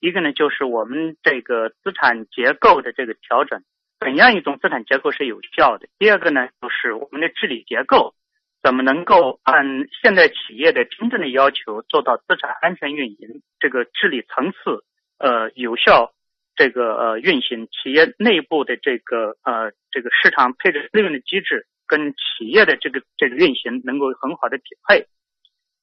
[0.00, 3.62] 一个呢就是我们这个资产结构的这个调整，
[3.98, 8.14] 怎样一种资产结构是有效的；第二个呢就是我们的治理结构
[8.62, 14.84] 怎么能够按现代企业的真正的要求做到资产安全运营，这个治理层次
[15.20, 16.10] 呃有效。
[16.56, 25.06] 这个呃运行企业内部的这个呃这个市场配置利润的机制跟企业的这个这个运行能够很好的匹配。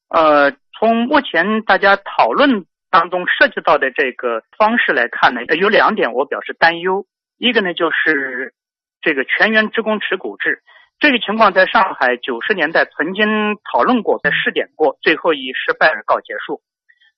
[0.09, 7.07] 呃，从目前大家讨论当中涉及到的这个方式来看呢，有两点我表示担忧。
[7.39, 8.53] 一个呢就是
[9.01, 10.61] 这个全员职工持股制，
[10.99, 13.25] 这个情况在上海九十年代曾经
[13.73, 16.61] 讨论过，在试点过，最后以失败而告结束。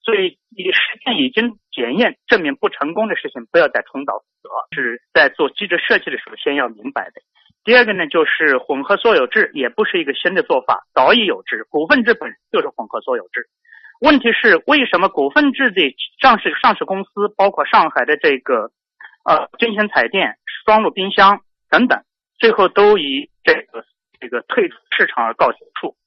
[0.02, 4.50] 所以，你实践已经检验证明不成功的事情，不要再重蹈覆辙。
[4.76, 7.22] 是在做机制设计的时候，先要明白的。
[7.64, 11.66] 第二个呢，就是混合所有制也不是一个新的做法，早已有之。
[11.70, 13.48] 股份制本就是混合所有制。
[14.00, 15.82] 问题是为什么股份制的
[16.22, 18.72] 上市上市公司，包括上海的这个
[19.26, 22.02] 呃金星彩电、双鹿冰箱等等，
[22.40, 23.84] 最后都以这个
[24.22, 25.98] 这个退出市场而告结束？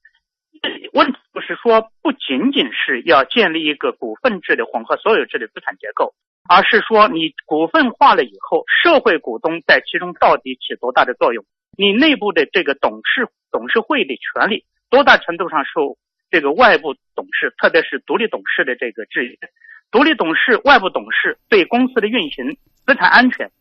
[0.93, 6.13] 问题不是说不仅仅是要建立一个股份制的混合所有制的资产结构，
[6.47, 11.43] 而是说你股份化了以后，社会股东在其中到底起多大的作用？
[11.77, 15.97] 你内部的这个董事董事会的权利多大程度上受
[16.29, 19.35] 这个外部董事，特别是独立董事的这个制约？
[19.91, 23.51] 独立董事、外部董事对公司的运行、资产安全、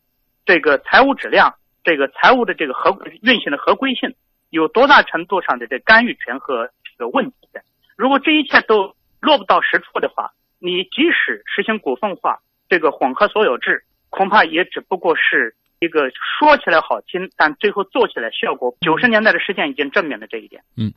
[0.44, 4.14] 这个财务质量、这个财务的这个合运行的合规性，
[4.50, 7.62] 有多大程度上的这干预权和个问题的？
[7.96, 15.54] 如果这一切都落不到实处的话，你即使实行股份化、这个混合所有制，恐怕也只不过是。
[15.80, 20.62] 一个说起来好听，但最后做起来效果，九十年代的实践已经证明了这一点。
[20.76, 20.92] 嗯。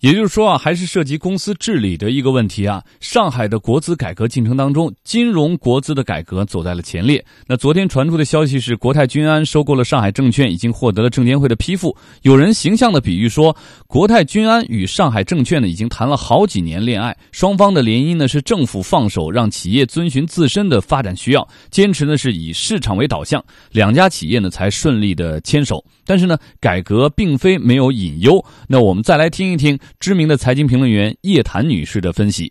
[0.00, 2.80] 也就是说啊，还是涉及公司治理的一个问题啊。
[3.00, 7.24] 上海的国资改革进程当中，金融国资的改革走在了前列。
[7.48, 11.96] 那昨天传出的消息是，国泰君安收购了上海证券，已经获得了证监会的批复。
[12.22, 13.56] 有人形象的比喻说，
[13.88, 25.84] 国泰君安与上海证券呢，已经谈了好几年恋爱，双方的联姻呢是政府放手让企业遵循自身的发展需要，坚持呢是以市场为导向，两家企业呢才顺利的牵手。
[26.08, 28.42] 但是呢，改革并非没有隐忧。
[28.66, 29.78] 那我们再来听一听。
[30.00, 32.50] 知名的财经评论员叶檀女士的分析。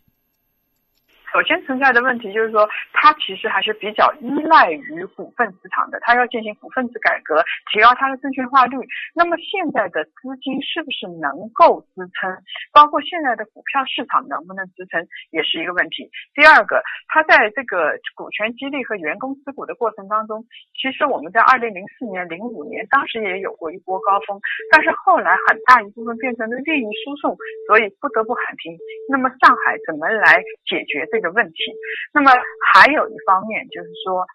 [1.37, 8.75] 首先存在的问题就是说，它其实还是比较依赖于股份市场的，它要进行股份制改革，提高它的证券化率。
[9.13, 12.25] 那么现在的资金是不是能够支撑？
[12.73, 16.09] 包括现在的股票市场能不能支撑，也是一个问题。
[16.33, 20.41] 第二个，它在这个股权激励和员工持股的过程当中，
[20.73, 27.37] 其实我们在二零零四年、零五年当时也有过一波高峰，但是后来很大一部分变成了利益输送，
[27.69, 28.73] 所以不得不喊停。
[29.07, 31.26] 那么上海怎么来解决这个？
[31.31, 31.75] 问题，
[32.13, 32.31] 那么
[32.73, 34.25] 还有一方面就是说，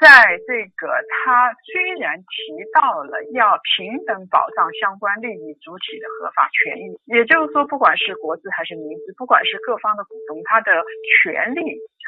[0.00, 0.08] 在
[0.46, 10.84] 这个他虽然提到了要平等保障相关利益主体的合法权益，也就是说，不管是国资还是民资，不管是各方的股东，他的
[11.22, 11.62] 权利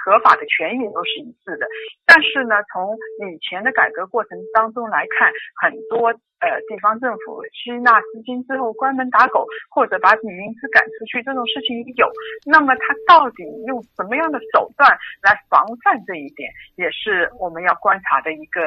[0.05, 1.67] 合法的权益都是一致的。
[2.05, 6.13] 但是呢，从以前的改革过程当中来看，很多。
[6.41, 12.11] 呃，地方政府吸纳资金之后关门打狗，或者把女民资赶出去，这种事情有。
[12.47, 14.89] 那么，他到底用什么样的手段
[15.23, 18.61] 来防范这一点，也是我们要观察的一个。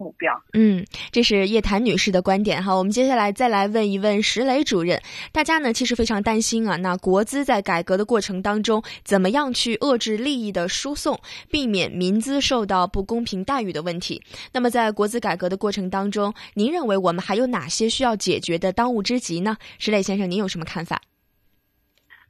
[0.00, 0.42] 目标。
[0.54, 2.74] 嗯，这是叶檀女士的观点哈。
[2.74, 5.00] 我们接下来再来问一问石磊主任，
[5.32, 11.20] 大家呢其实非常担心啊，那国资在改革的过程当中，怎么样去遏制利益的输送，
[11.50, 14.22] 避免民资受到不公平待遇的问题？
[14.52, 19.56] 那么在国资改革的过程当中，您认为我们还有哪些需要解决的当务之急呢？
[19.78, 21.02] 石磊先生，您有什么看法？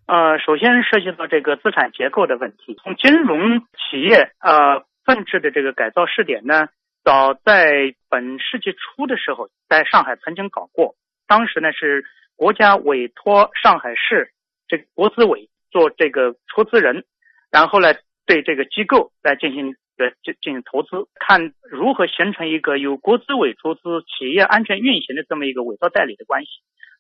[0.07, 6.67] 呃，首先涉及到这个资产结构的问题，从金融企业呃份制的这个改造试点呢。
[7.03, 10.95] 早在本世纪初的时候，在上海曾经搞过。
[11.27, 12.05] 当时呢是
[12.37, 14.33] 国家委托上海市
[14.69, 17.05] 这个国资委做这个出资人，
[17.51, 17.95] 然后呢
[18.27, 26.51] 对这个机构来进行呃进进行投资，看如何形成一个由国资委出资、企业安全运行的这么一个委托代理的关系。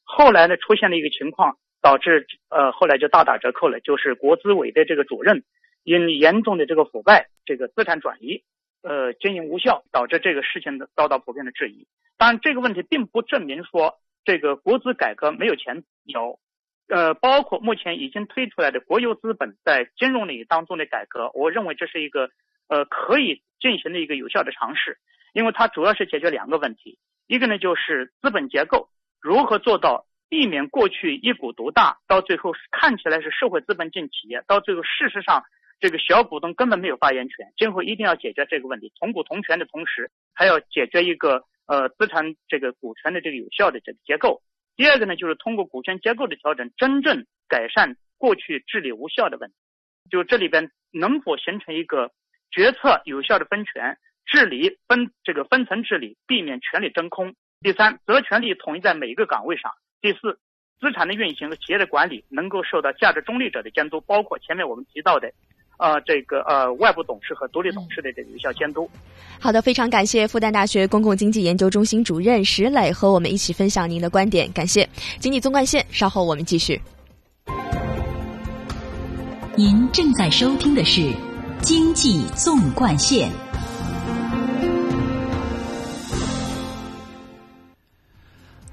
[0.02, 5.44] 后来呢出现了一个情况，导致呃后来就大打折扣了，就是国资委的这个主任
[5.82, 8.42] 因严重的这个腐败、这个资产转移。
[8.82, 11.86] 呃，经营无效，导致这个事情的遭到普遍的质疑。
[12.16, 16.38] 当然，这个问题并不证明说这个国资改革没有前有。
[16.88, 22.30] 呃，包括目前已经推出来的国有资本在金融领域当中的改革，我认为这是一个
[22.68, 24.98] 呃可以进行的一个有效的尝试，
[25.32, 28.88] 因为它主要是解决两个问题，一个呢就是资本结构
[29.20, 35.44] 如何做到避免过去一股独大，到最后看起来是社会资本进企业，到最后事实上。
[35.80, 44.42] 这个小股东根本没有发言权，今后一定要解决这个问题，同股同权的同时，还要解决一个呃资产这个股权的这个有效的这个结构。
[44.76, 49.56] 第二个呢，就是通过股权结构的调整，真正改善过去治理无效的问题。
[50.10, 52.12] 就这里边能否形成一个
[52.50, 57.34] 决策有效的分权治理分这个分层治理，避免权力真空。
[57.62, 59.72] 第三，责权利统一在每一个岗位上。
[60.02, 60.38] 第四，
[60.78, 65.32] 资产的运行和企业的管理能够受到价值中立者的监督，包括前面我们提到的。
[65.80, 68.88] 呃，这个呃，外部董事和独立董事的这个有效监督。
[69.40, 74.86] 好的，非常感谢复旦大学公共经济研究中心主任石磊和我们一起分享您的观点，感谢。
[75.18, 76.78] 经济纵贯线，稍后我们继续。
[79.56, 81.10] 您正在收听的是
[81.62, 83.30] 经济纵贯线。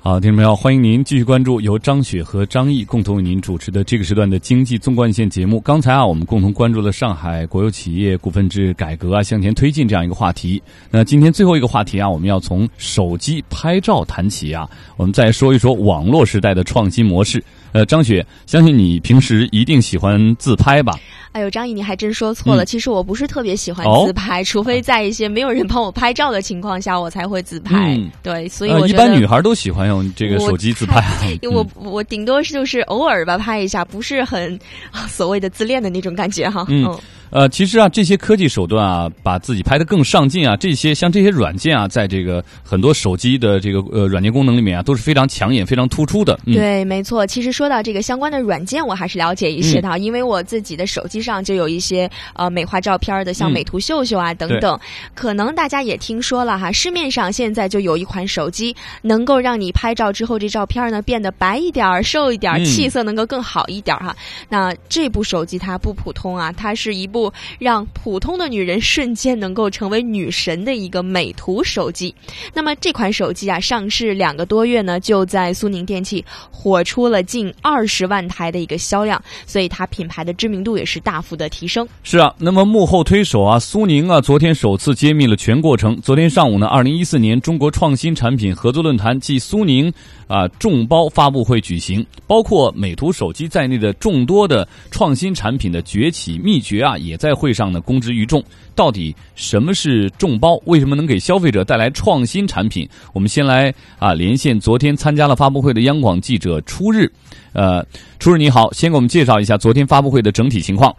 [0.07, 5.59] 好，听众朋友，欢迎您继续关注由张雪和张毅共同为您主持的这个时段的经济纵贯线节目。
[5.59, 10.63] 刚才啊，我们共同关注了上海国有企业股份制改革啊向前推进这样一个话题。
[10.89, 17.43] 那今天最后一个话题啊，我们要从手机拍照谈起啊，我们再说一说网络时代的创新模式。
[17.73, 20.97] 呃，张雪，相信你平时一定喜欢自拍吧？
[21.31, 22.65] 哎呦，张毅，你还真说错了。
[22.65, 27.99] 其实我不是特别喜欢自拍，除非在一些没有人帮我拍照的情况下，我才会自拍。
[28.23, 31.03] 对，所以我一般女孩都喜欢用这个手机自拍。
[31.51, 34.59] 我我顶多是就是偶尔吧拍一下，不是很
[35.07, 36.65] 所谓的自恋的那种感觉哈。
[36.69, 36.97] 嗯。
[37.29, 46.39] 呃，其实啊，这些科技手段啊，把自己拍得更上进啊，这些像这些软件啊，在这个很多手机的这个呃软件功能里面啊，都是非常抢眼、非常突出的。
[46.45, 47.27] 对，没错。
[47.27, 54.79] 其实说到这个相关的软件，我还是了解一些的，因为我自己的手机上就有一些呃美化照片的，像美图秀秀啊等等。
[55.13, 64.15] 可能大家也听说了哈，市面上现在就有一款手机，能够让你拍照之后这照片呢变得白一点、瘦一点、气色能够更好一点哈。
[64.47, 67.16] 那这部手机它不普通啊，它是一部。
[67.59, 72.13] 让普通的女人瞬间能够成为女神的一个美图手机。
[72.53, 81.87] 那么这款手机啊，上市两个多月呢，就在苏宁电器火出了近二十万台的一个销量，所以它品牌的知名度也是大幅的提升。
[82.03, 85.99] 是啊，那么幕后推手啊，苏宁啊，昨天首次揭秘了全过程。
[86.01, 89.91] 昨天上午呢，二零一四年中国创新产品合作论坛暨苏宁
[90.27, 97.47] 啊众包发布会举行，包括美图手机在内的众多的创新产品的崛起秘诀啊，也在会。
[97.57, 98.43] 上呢，公之于众。
[98.75, 100.61] 到底什么是众包？
[100.65, 102.87] 为什么能给消费者带来创新产品？
[103.15, 107.09] 我们先来啊，连线昨天参加了发布会的央广记者初日。
[107.53, 107.83] 呃，
[108.19, 110.95] 初日你好，先给我们介绍一下昨天发布会的整体情况。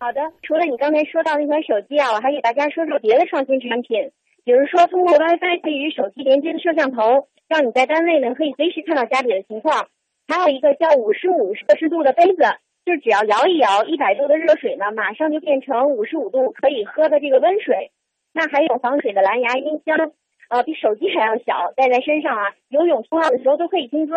[0.00, 4.10] 好的，除了你刚才说到那款手机啊，我还给大家说说别的创新产品，
[4.44, 9.86] 比如说通过 WiFi 可以与手机连接的摄像头，让你在单位呢可以随时看到家里的情况。
[10.26, 12.42] 还有一个叫五十五摄氏度的杯子。
[12.88, 17.90] 就只要摇一摇，一百度的热水呢，马上就变成五十五度可以喝的这个温水。
[18.32, 20.10] 那还有防水的蓝牙音箱，
[20.48, 24.16] 呃，比手机还要小，戴在身上啊，游泳、冲浪的时候都可以听歌。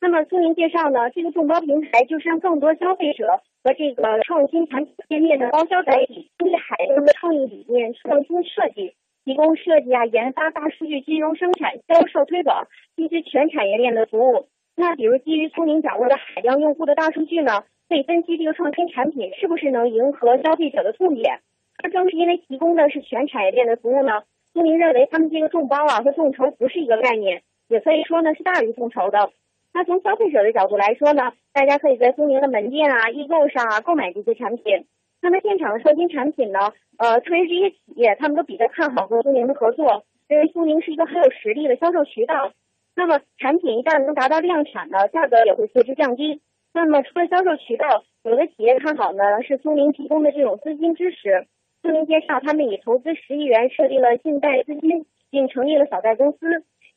[0.00, 8.94] 那么苏宁介绍呢，这个众包平台就是让更多消费者和这个创新产品界面的包销载体，根据海量的创意理念创新设计，
[9.26, 14.48] 提供设计啊、研发、大数据、金融、生产、销售、推广这些全产业链的服务。
[14.74, 17.64] 那比如基于苏宁掌握的海量用户的大数据呢？
[17.88, 21.40] 可以分析这个创新产品是不是能迎合消费者的痛点，
[21.82, 24.22] 而正是因为提供的是全产业链的服务呢，
[24.52, 29.30] 苏宁认为他们这个众包啊和众筹不是一个概念，也可以说呢是大于众筹的。
[29.72, 34.86] 那从消费者的角度来说呢，大家可以在苏宁的门店啊、易购上啊购买这些产品。
[35.22, 42.52] 那么现场的创新产品呢，呃，特别是这些企业，他们都比较看好和苏宁的合作，认为苏宁是一个很有实力的销售渠道。
[42.94, 46.40] 那么产品一旦能达到量产呢，价格也会随之降低。
[46.76, 51.46] 那么除了销售渠道，有的企业看好呢是苏宁提供的这种资金支持。
[51.80, 56.38] 苏宁介绍，他们已投资十亿元设立了信贷资金，并成立了小贷公司。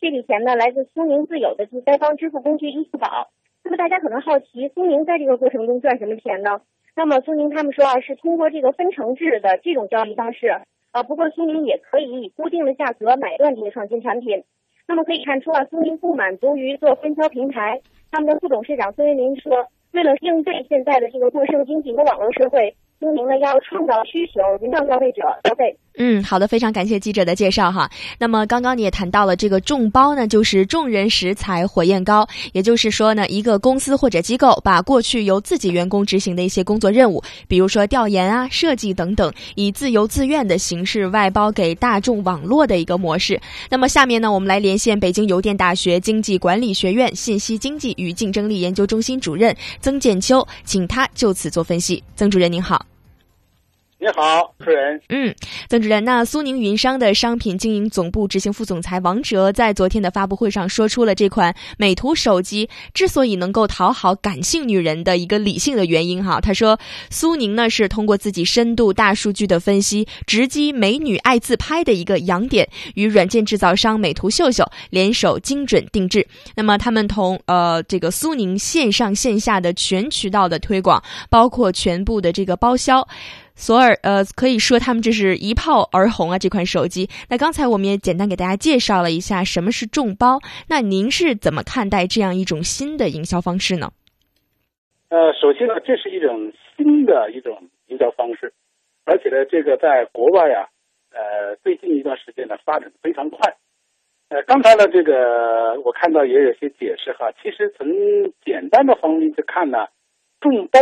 [0.02, 3.30] 这笔钱呢来自苏宁自有的第三方支付工具易付宝。
[3.64, 6.60] 那么大家可能好奇，苏宁在这个过程中赚什么钱呢？
[6.94, 10.48] 那么苏宁他们说啊，是通过这个分成制的这种交易方式
[10.92, 11.04] 啊。
[11.04, 14.44] 不过苏宁也可以以固定的价格买断这些创新产品。
[14.90, 17.80] 那么可以看出啊，苏宁不满足于做分销平台。
[18.12, 25.78] 他们的副董事长孙维民说：“为了应对现在的这个过剩经济和网络社会。”苏宁呢要创造需求，引导消费者消费。
[26.02, 27.92] 嗯，好的，非常感谢记者的介绍哈。
[28.18, 43.38] 那么刚刚你也谈到了这个众包呢，就是众人拾柴火焰高，也就是说呢，一个公司或者机构把过去由自己员工执行的一些工作任务，比如说调研啊、设计等等，以自由自愿的形式外包给大众网络的一个模式。
[43.70, 52.02] 那么下面呢，我们来连线北京邮电大学经济管理学院信息经济与竞争力研究中心主任曾建秋，请他就此做分析。
[52.16, 52.86] 曾主任您好。
[54.02, 55.02] 你好，主持人。
[55.10, 55.36] 嗯，
[55.68, 66.40] 曾主任，那苏宁云商的商品经营总部执行副总裁王哲在昨天的发布会上说出了这款美图手机之所以能够讨好感性女人的一个理性的原因哈。
[66.40, 66.80] 他说，
[67.10, 76.26] 苏宁呢是通过自己深度大数据的分析，直击美女爱自拍的一个痒点，与软件制造商美图秀秀联手精准定制。
[76.56, 83.06] 那么他们同呃这个苏宁线上线下的全渠道的推广，包括全部的这个包销。
[83.60, 86.40] 索尔，呃，可以说他们这是一炮而红啊！
[86.40, 87.10] 这款手机。
[87.30, 90.40] 那刚才我们也简单给大家介绍了一下什么是众包。
[90.70, 93.92] 那您是怎么看待这样一种新的营销方式呢？
[95.10, 98.54] 呃，首先呢，这是一种新的一种营销方式，
[99.04, 100.64] 而且呢，这个在国外啊，
[101.12, 103.54] 呃，最近一段时间呢，发展的非常快。
[104.30, 107.30] 呃，刚才呢，这个我看到也有些解释哈。
[107.44, 107.86] 其实从
[108.46, 109.80] 简单的方面去看呢，
[110.40, 110.80] 众包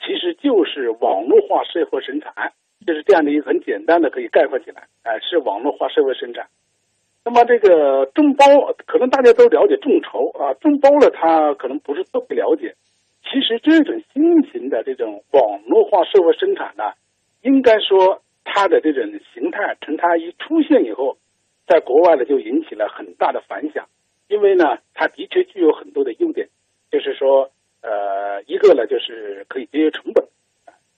[0.00, 2.52] 其实就是网络化社会生产，
[2.86, 6.46] 就是这样的一个很简单的可以概括起来，哎、是网络化社会生产。
[7.22, 8.46] 那么这个众包，
[8.86, 12.74] 可能大家都了解众筹啊，众包呢，他可能不是特别了解。
[13.22, 16.84] 其实这种新型的这种网络化社会生产呢，
[17.42, 21.18] 应该说它的这种形态，从它一出现以后，
[21.68, 23.86] 在国外呢就引起了很大的反响，
[24.28, 26.48] 因为呢，它的确具有很多的优点，
[26.90, 27.50] 就是说，
[27.82, 30.24] 呃，一个呢就是可以节约成本，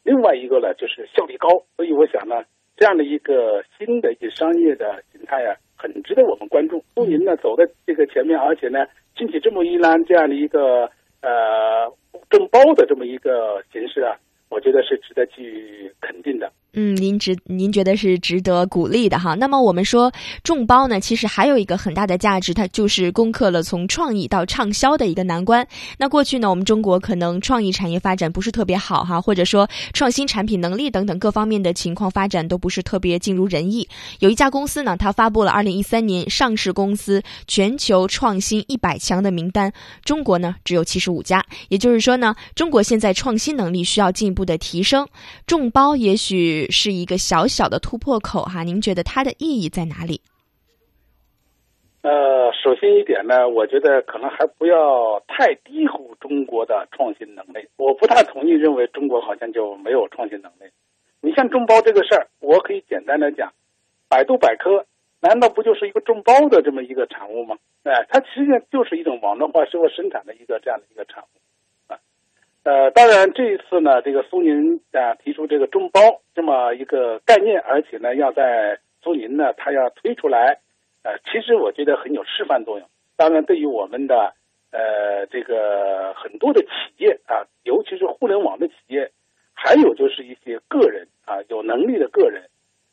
[0.02, 2.44] 另外一个呢就是效率高，所以我想呢，
[2.76, 6.82] 这样的一个新的一些商业的形态啊，很值得我们关注。
[6.94, 11.92] 苏宁呢走在这个前面，而且呢，兴起这么一栏这样的一个呃
[12.28, 14.16] 众包的这么一个形式啊，
[14.48, 16.50] 我觉得是值得去肯定的。
[16.74, 19.34] 嗯，您值您觉得是值得鼓励的哈。
[19.34, 20.10] 那么我们说
[20.42, 25.68] 众包呢，其实还有一个很大的价值，它就是攻克了从创意到畅销的一个难关。
[25.98, 33.86] 那过去呢，我们中国可能创意产业发展不是特别好哈， 或者说创新产品能力等等各方面的情况发展都不是特别尽如人意。
[34.20, 39.70] 有一家公司呢，它发布了二零一三年上市公司全球创新一百强的名单，
[40.06, 45.06] 中国呢只有七十五家，也就是说呢，中国现在创新能力需要进一步的提升。
[45.46, 46.61] 众包也许。
[46.70, 50.20] 是一个小小的突破口哈，您觉得它的意义在哪里？
[52.02, 57.68] 呃，首先一点呢，我觉得可能还不要太低估中国的创新能力。
[57.76, 60.64] 我不太同意认为中国好像就没有创新能力。
[61.20, 63.52] 你像众包这个事儿，我可以简单的讲，
[64.08, 64.84] 百度百科
[65.20, 67.56] 难道不就是一个众包的这么一个产物吗？
[67.84, 71.38] 哎，它实际上就是一种网络化社会生产的一个这样的一个产物。
[72.64, 76.00] 呃，当然，这一次呢，这个苏宁啊提出这个众包
[76.32, 80.60] 这么一个概念，而且呢，要在苏宁呢，它要推出来，
[81.02, 82.88] 呃，其实我觉得很有示范作用。
[83.16, 84.32] 当然，对于我们的
[84.70, 89.10] 呃这个很多的企业啊，尤其是互联网的企业，
[89.54, 92.44] 还有就是一些个人啊，有能力的个人，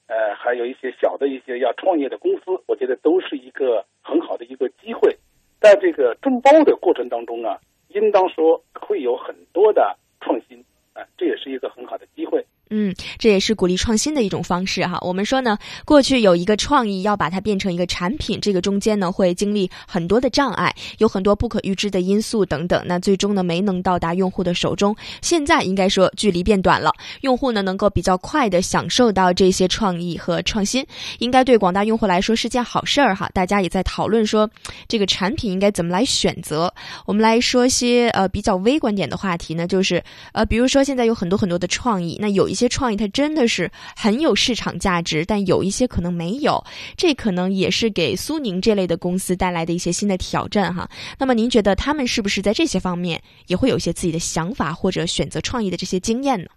[0.08, 5.16] 呃，还有一些小的一些要创业的公司，我觉得都是一个很好的一个机会。
[5.62, 7.60] 在这个众包的过程当中啊。
[7.90, 10.64] 应当说会有很多的创新
[10.94, 12.46] 啊，这也是一个很好的机会。
[12.72, 15.00] 嗯，这也是鼓励创新的一种方式哈。
[15.02, 22.84] 我们说呢，过去有一个创意要把它变成一个产品，这个中间呢会经历很多的障碍，有很多不可预知的因素等等。
[22.86, 24.96] 那最终呢没能到达用户的手中。
[25.20, 26.92] 现在应该说距离变短了，
[27.22, 30.86] 用户呢能够比较快的享受到这些创意和创新，
[31.18, 33.28] 应该对广大用户来说是件好事儿哈。
[33.34, 34.48] 大家也在讨论说，
[34.88, 36.72] 这个产品应该怎么来选择。
[37.08, 40.04] 我们来说些呃比较微观点的话题呢，就是
[40.34, 42.59] 呃比如说现在有很多很多的创意，那有一。
[42.60, 46.62] 些创意它真的是很有市场价值，但有一些可能没有，
[46.98, 50.88] 这可能也是给苏宁这类的公司带来的一些新的挑战哈。
[51.18, 56.50] 那么您觉得他们是不是在这些方面也会有一些自己的想法或者选择创意的这些经验呢？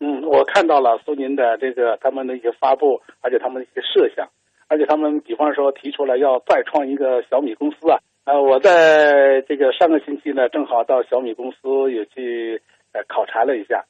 [0.00, 4.28] 嗯，我看到了苏宁的这个他们的一些发布，而且他们的一些设想，
[4.68, 7.96] 而且他们比方说提出了要再创一个小米公司啊。
[8.24, 11.58] 呃，我在这个上个星期呢，正好到小米公司
[11.92, 12.60] 也去
[12.92, 13.84] 呃考察了一下。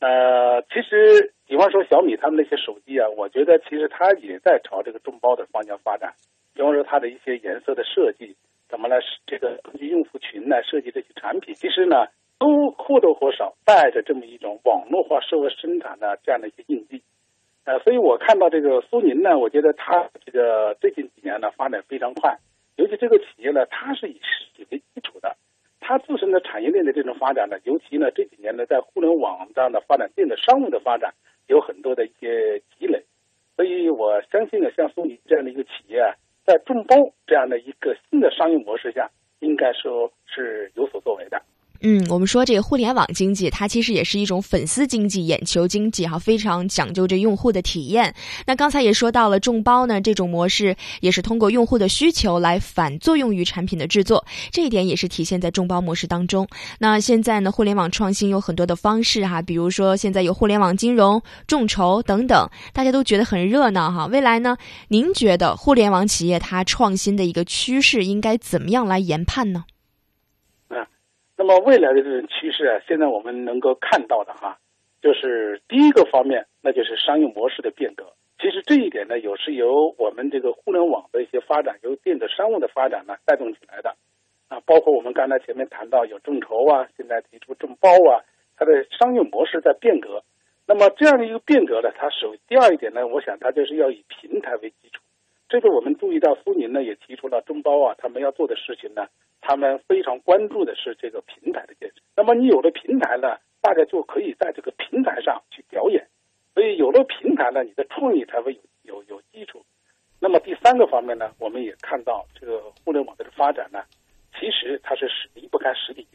[0.00, 6.14] 呃，其实，比方说小米他们那些手机啊，我觉得其实它也在朝这个众包的方向发展。
[6.54, 8.36] 比方说它的一些颜色的设计，
[8.68, 12.06] 怎么来这个根据用户群来设计这些产品，其实呢，
[12.38, 17.02] 都或多或少带着这么一种网络化社会生产的这样的一些印记。
[17.64, 22.38] 呃，所以我看到这个苏宁呢，我觉得它这个最近几年呢发展非常快，
[22.76, 25.36] 尤其这个企业呢，它是以实体为基础的。
[25.88, 31.14] 它自身的产业链的这种发展呢，尤其呢这几年呢，在互联网上的发展、电子商务的发展，
[31.46, 33.02] 有很多的一些积累，
[33.56, 36.12] 所以我相信呢，像苏宁这样的一个企业，
[36.44, 36.94] 在众包
[37.26, 41.40] 这样的一个新的商业模式下，应该说是有所作为的。
[41.80, 48.12] 嗯，我们说这个互联网经济，它其实也是一种粉丝经济、眼球经济哈，非常讲究这用户的体验。
[48.46, 56.48] 那刚才也说到了众包呢，这种模式也是通过用户的需求来反作用于产品的制作，这一点也是体现在众包模式当中。
[56.80, 64.06] 那现在呢，互联网创新有很多的方式哈，比如说现在有互联网金融、众筹等等，大家都觉得很热闹哈。
[64.06, 64.56] 未来呢，
[64.88, 69.64] 您觉得互联网企业它创新的一个趋势应该怎么样来研判呢？
[71.38, 74.58] 那么未来的这种趋势啊，现在我们能够看到的哈，
[75.00, 78.04] 就是第一个方面，那就是商业模式的变革。
[78.40, 83.94] 其实这一点呢，有是由我们这个互联网的一些发展，由电子商务的发展呢带动起来的，
[84.48, 88.26] 啊，包括我们刚才前面谈到有众筹啊，现在提出众包啊，
[88.56, 90.24] 它的商业模式在变革。
[90.66, 95.00] 那么这样的一个变革呢，它首第二一点呢，我想它就是要以平台为基础，
[95.48, 99.06] 这个我们注意到苏宁呢也提出了中包啊，他们要做的事情呢，
[99.40, 102.02] 他们非常关注的是这个平台的建设。
[102.14, 106.06] 那么你有了平台呢，大家就可以在这个平台上去表演，
[106.54, 109.64] 所以有了平台呢，你的创意才会有有有基础。
[110.20, 113.84] 那么第三个方面呢，我们也看到这个互联网的发展呢，
[114.38, 116.06] 其实它是离不开实体。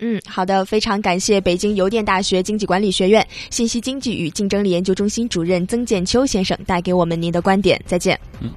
[0.00, 7.80] 嗯，好的，非常感谢北京邮电大学经济管理学院信息经济与竞争力研究中心主任曾建秋先生带给我们您的观点。
[7.84, 8.18] 再见。
[8.40, 8.50] 嗯。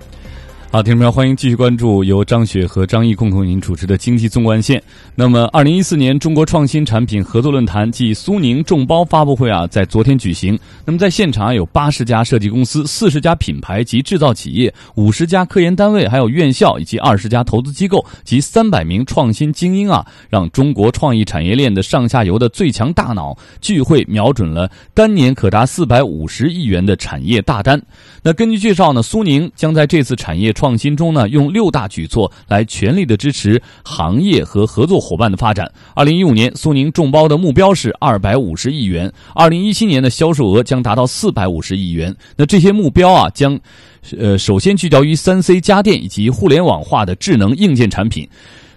[0.74, 4.82] 好，听众朋友，欢迎继续关注由张雪和张毅共同为您主持的经济纵贯线。
[5.16, 10.58] 那么，二零一四年中国创新产品合作论坛暨苏宁众包发布会啊，在昨天举行。
[10.86, 27.82] 那么，在现场有八十家设计公司、四十家品牌及制造企业、五十家科研单位，还有院校以及二十家投资机构及三百名创新精英啊，让中国创意产业链的上下游的最强大脑聚会，瞄准了单年可达四百五十亿元的产业大单。
[28.24, 35.68] 那根据介绍呢，苏宁将在这次产业创新中呢，用六大举措来全力的支持行业和合作伙伴的发展。
[35.96, 42.16] 二零一五年，苏宁众包的目标是二百五十亿元，二零一七年的销售额将达到四百五十亿元。
[42.36, 43.60] 那这些目标啊，将
[44.20, 48.30] 呃首先聚焦于三 C 家电以及互联网化的智能硬件产品。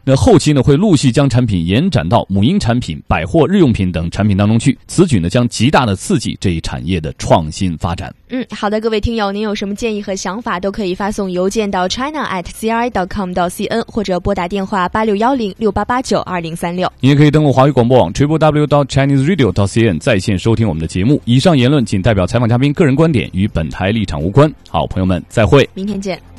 [0.07, 4.76] 那后期呢，会陆续将产品延展到母婴产品、百货、日用品等产品当中去。
[4.86, 8.14] 此举呢，将极大的刺激这一产业的创新发展。
[8.28, 16.90] 嗯，好的，各位听友，您有什么建议和想法，都可以发送邮件到 china at cri dot com 到 cn，或者拨打电话八六幺零六八八九二零三六。
[17.00, 21.18] 你也可以登录华语广播网 triple w dot chinese radio dot cn 在线收听我们的节目。
[21.24, 24.52] 以上言论仅代表采访嘉宾个人观点，与本台立场无关。
[24.68, 26.34] 好，朋友们，再会，明天见。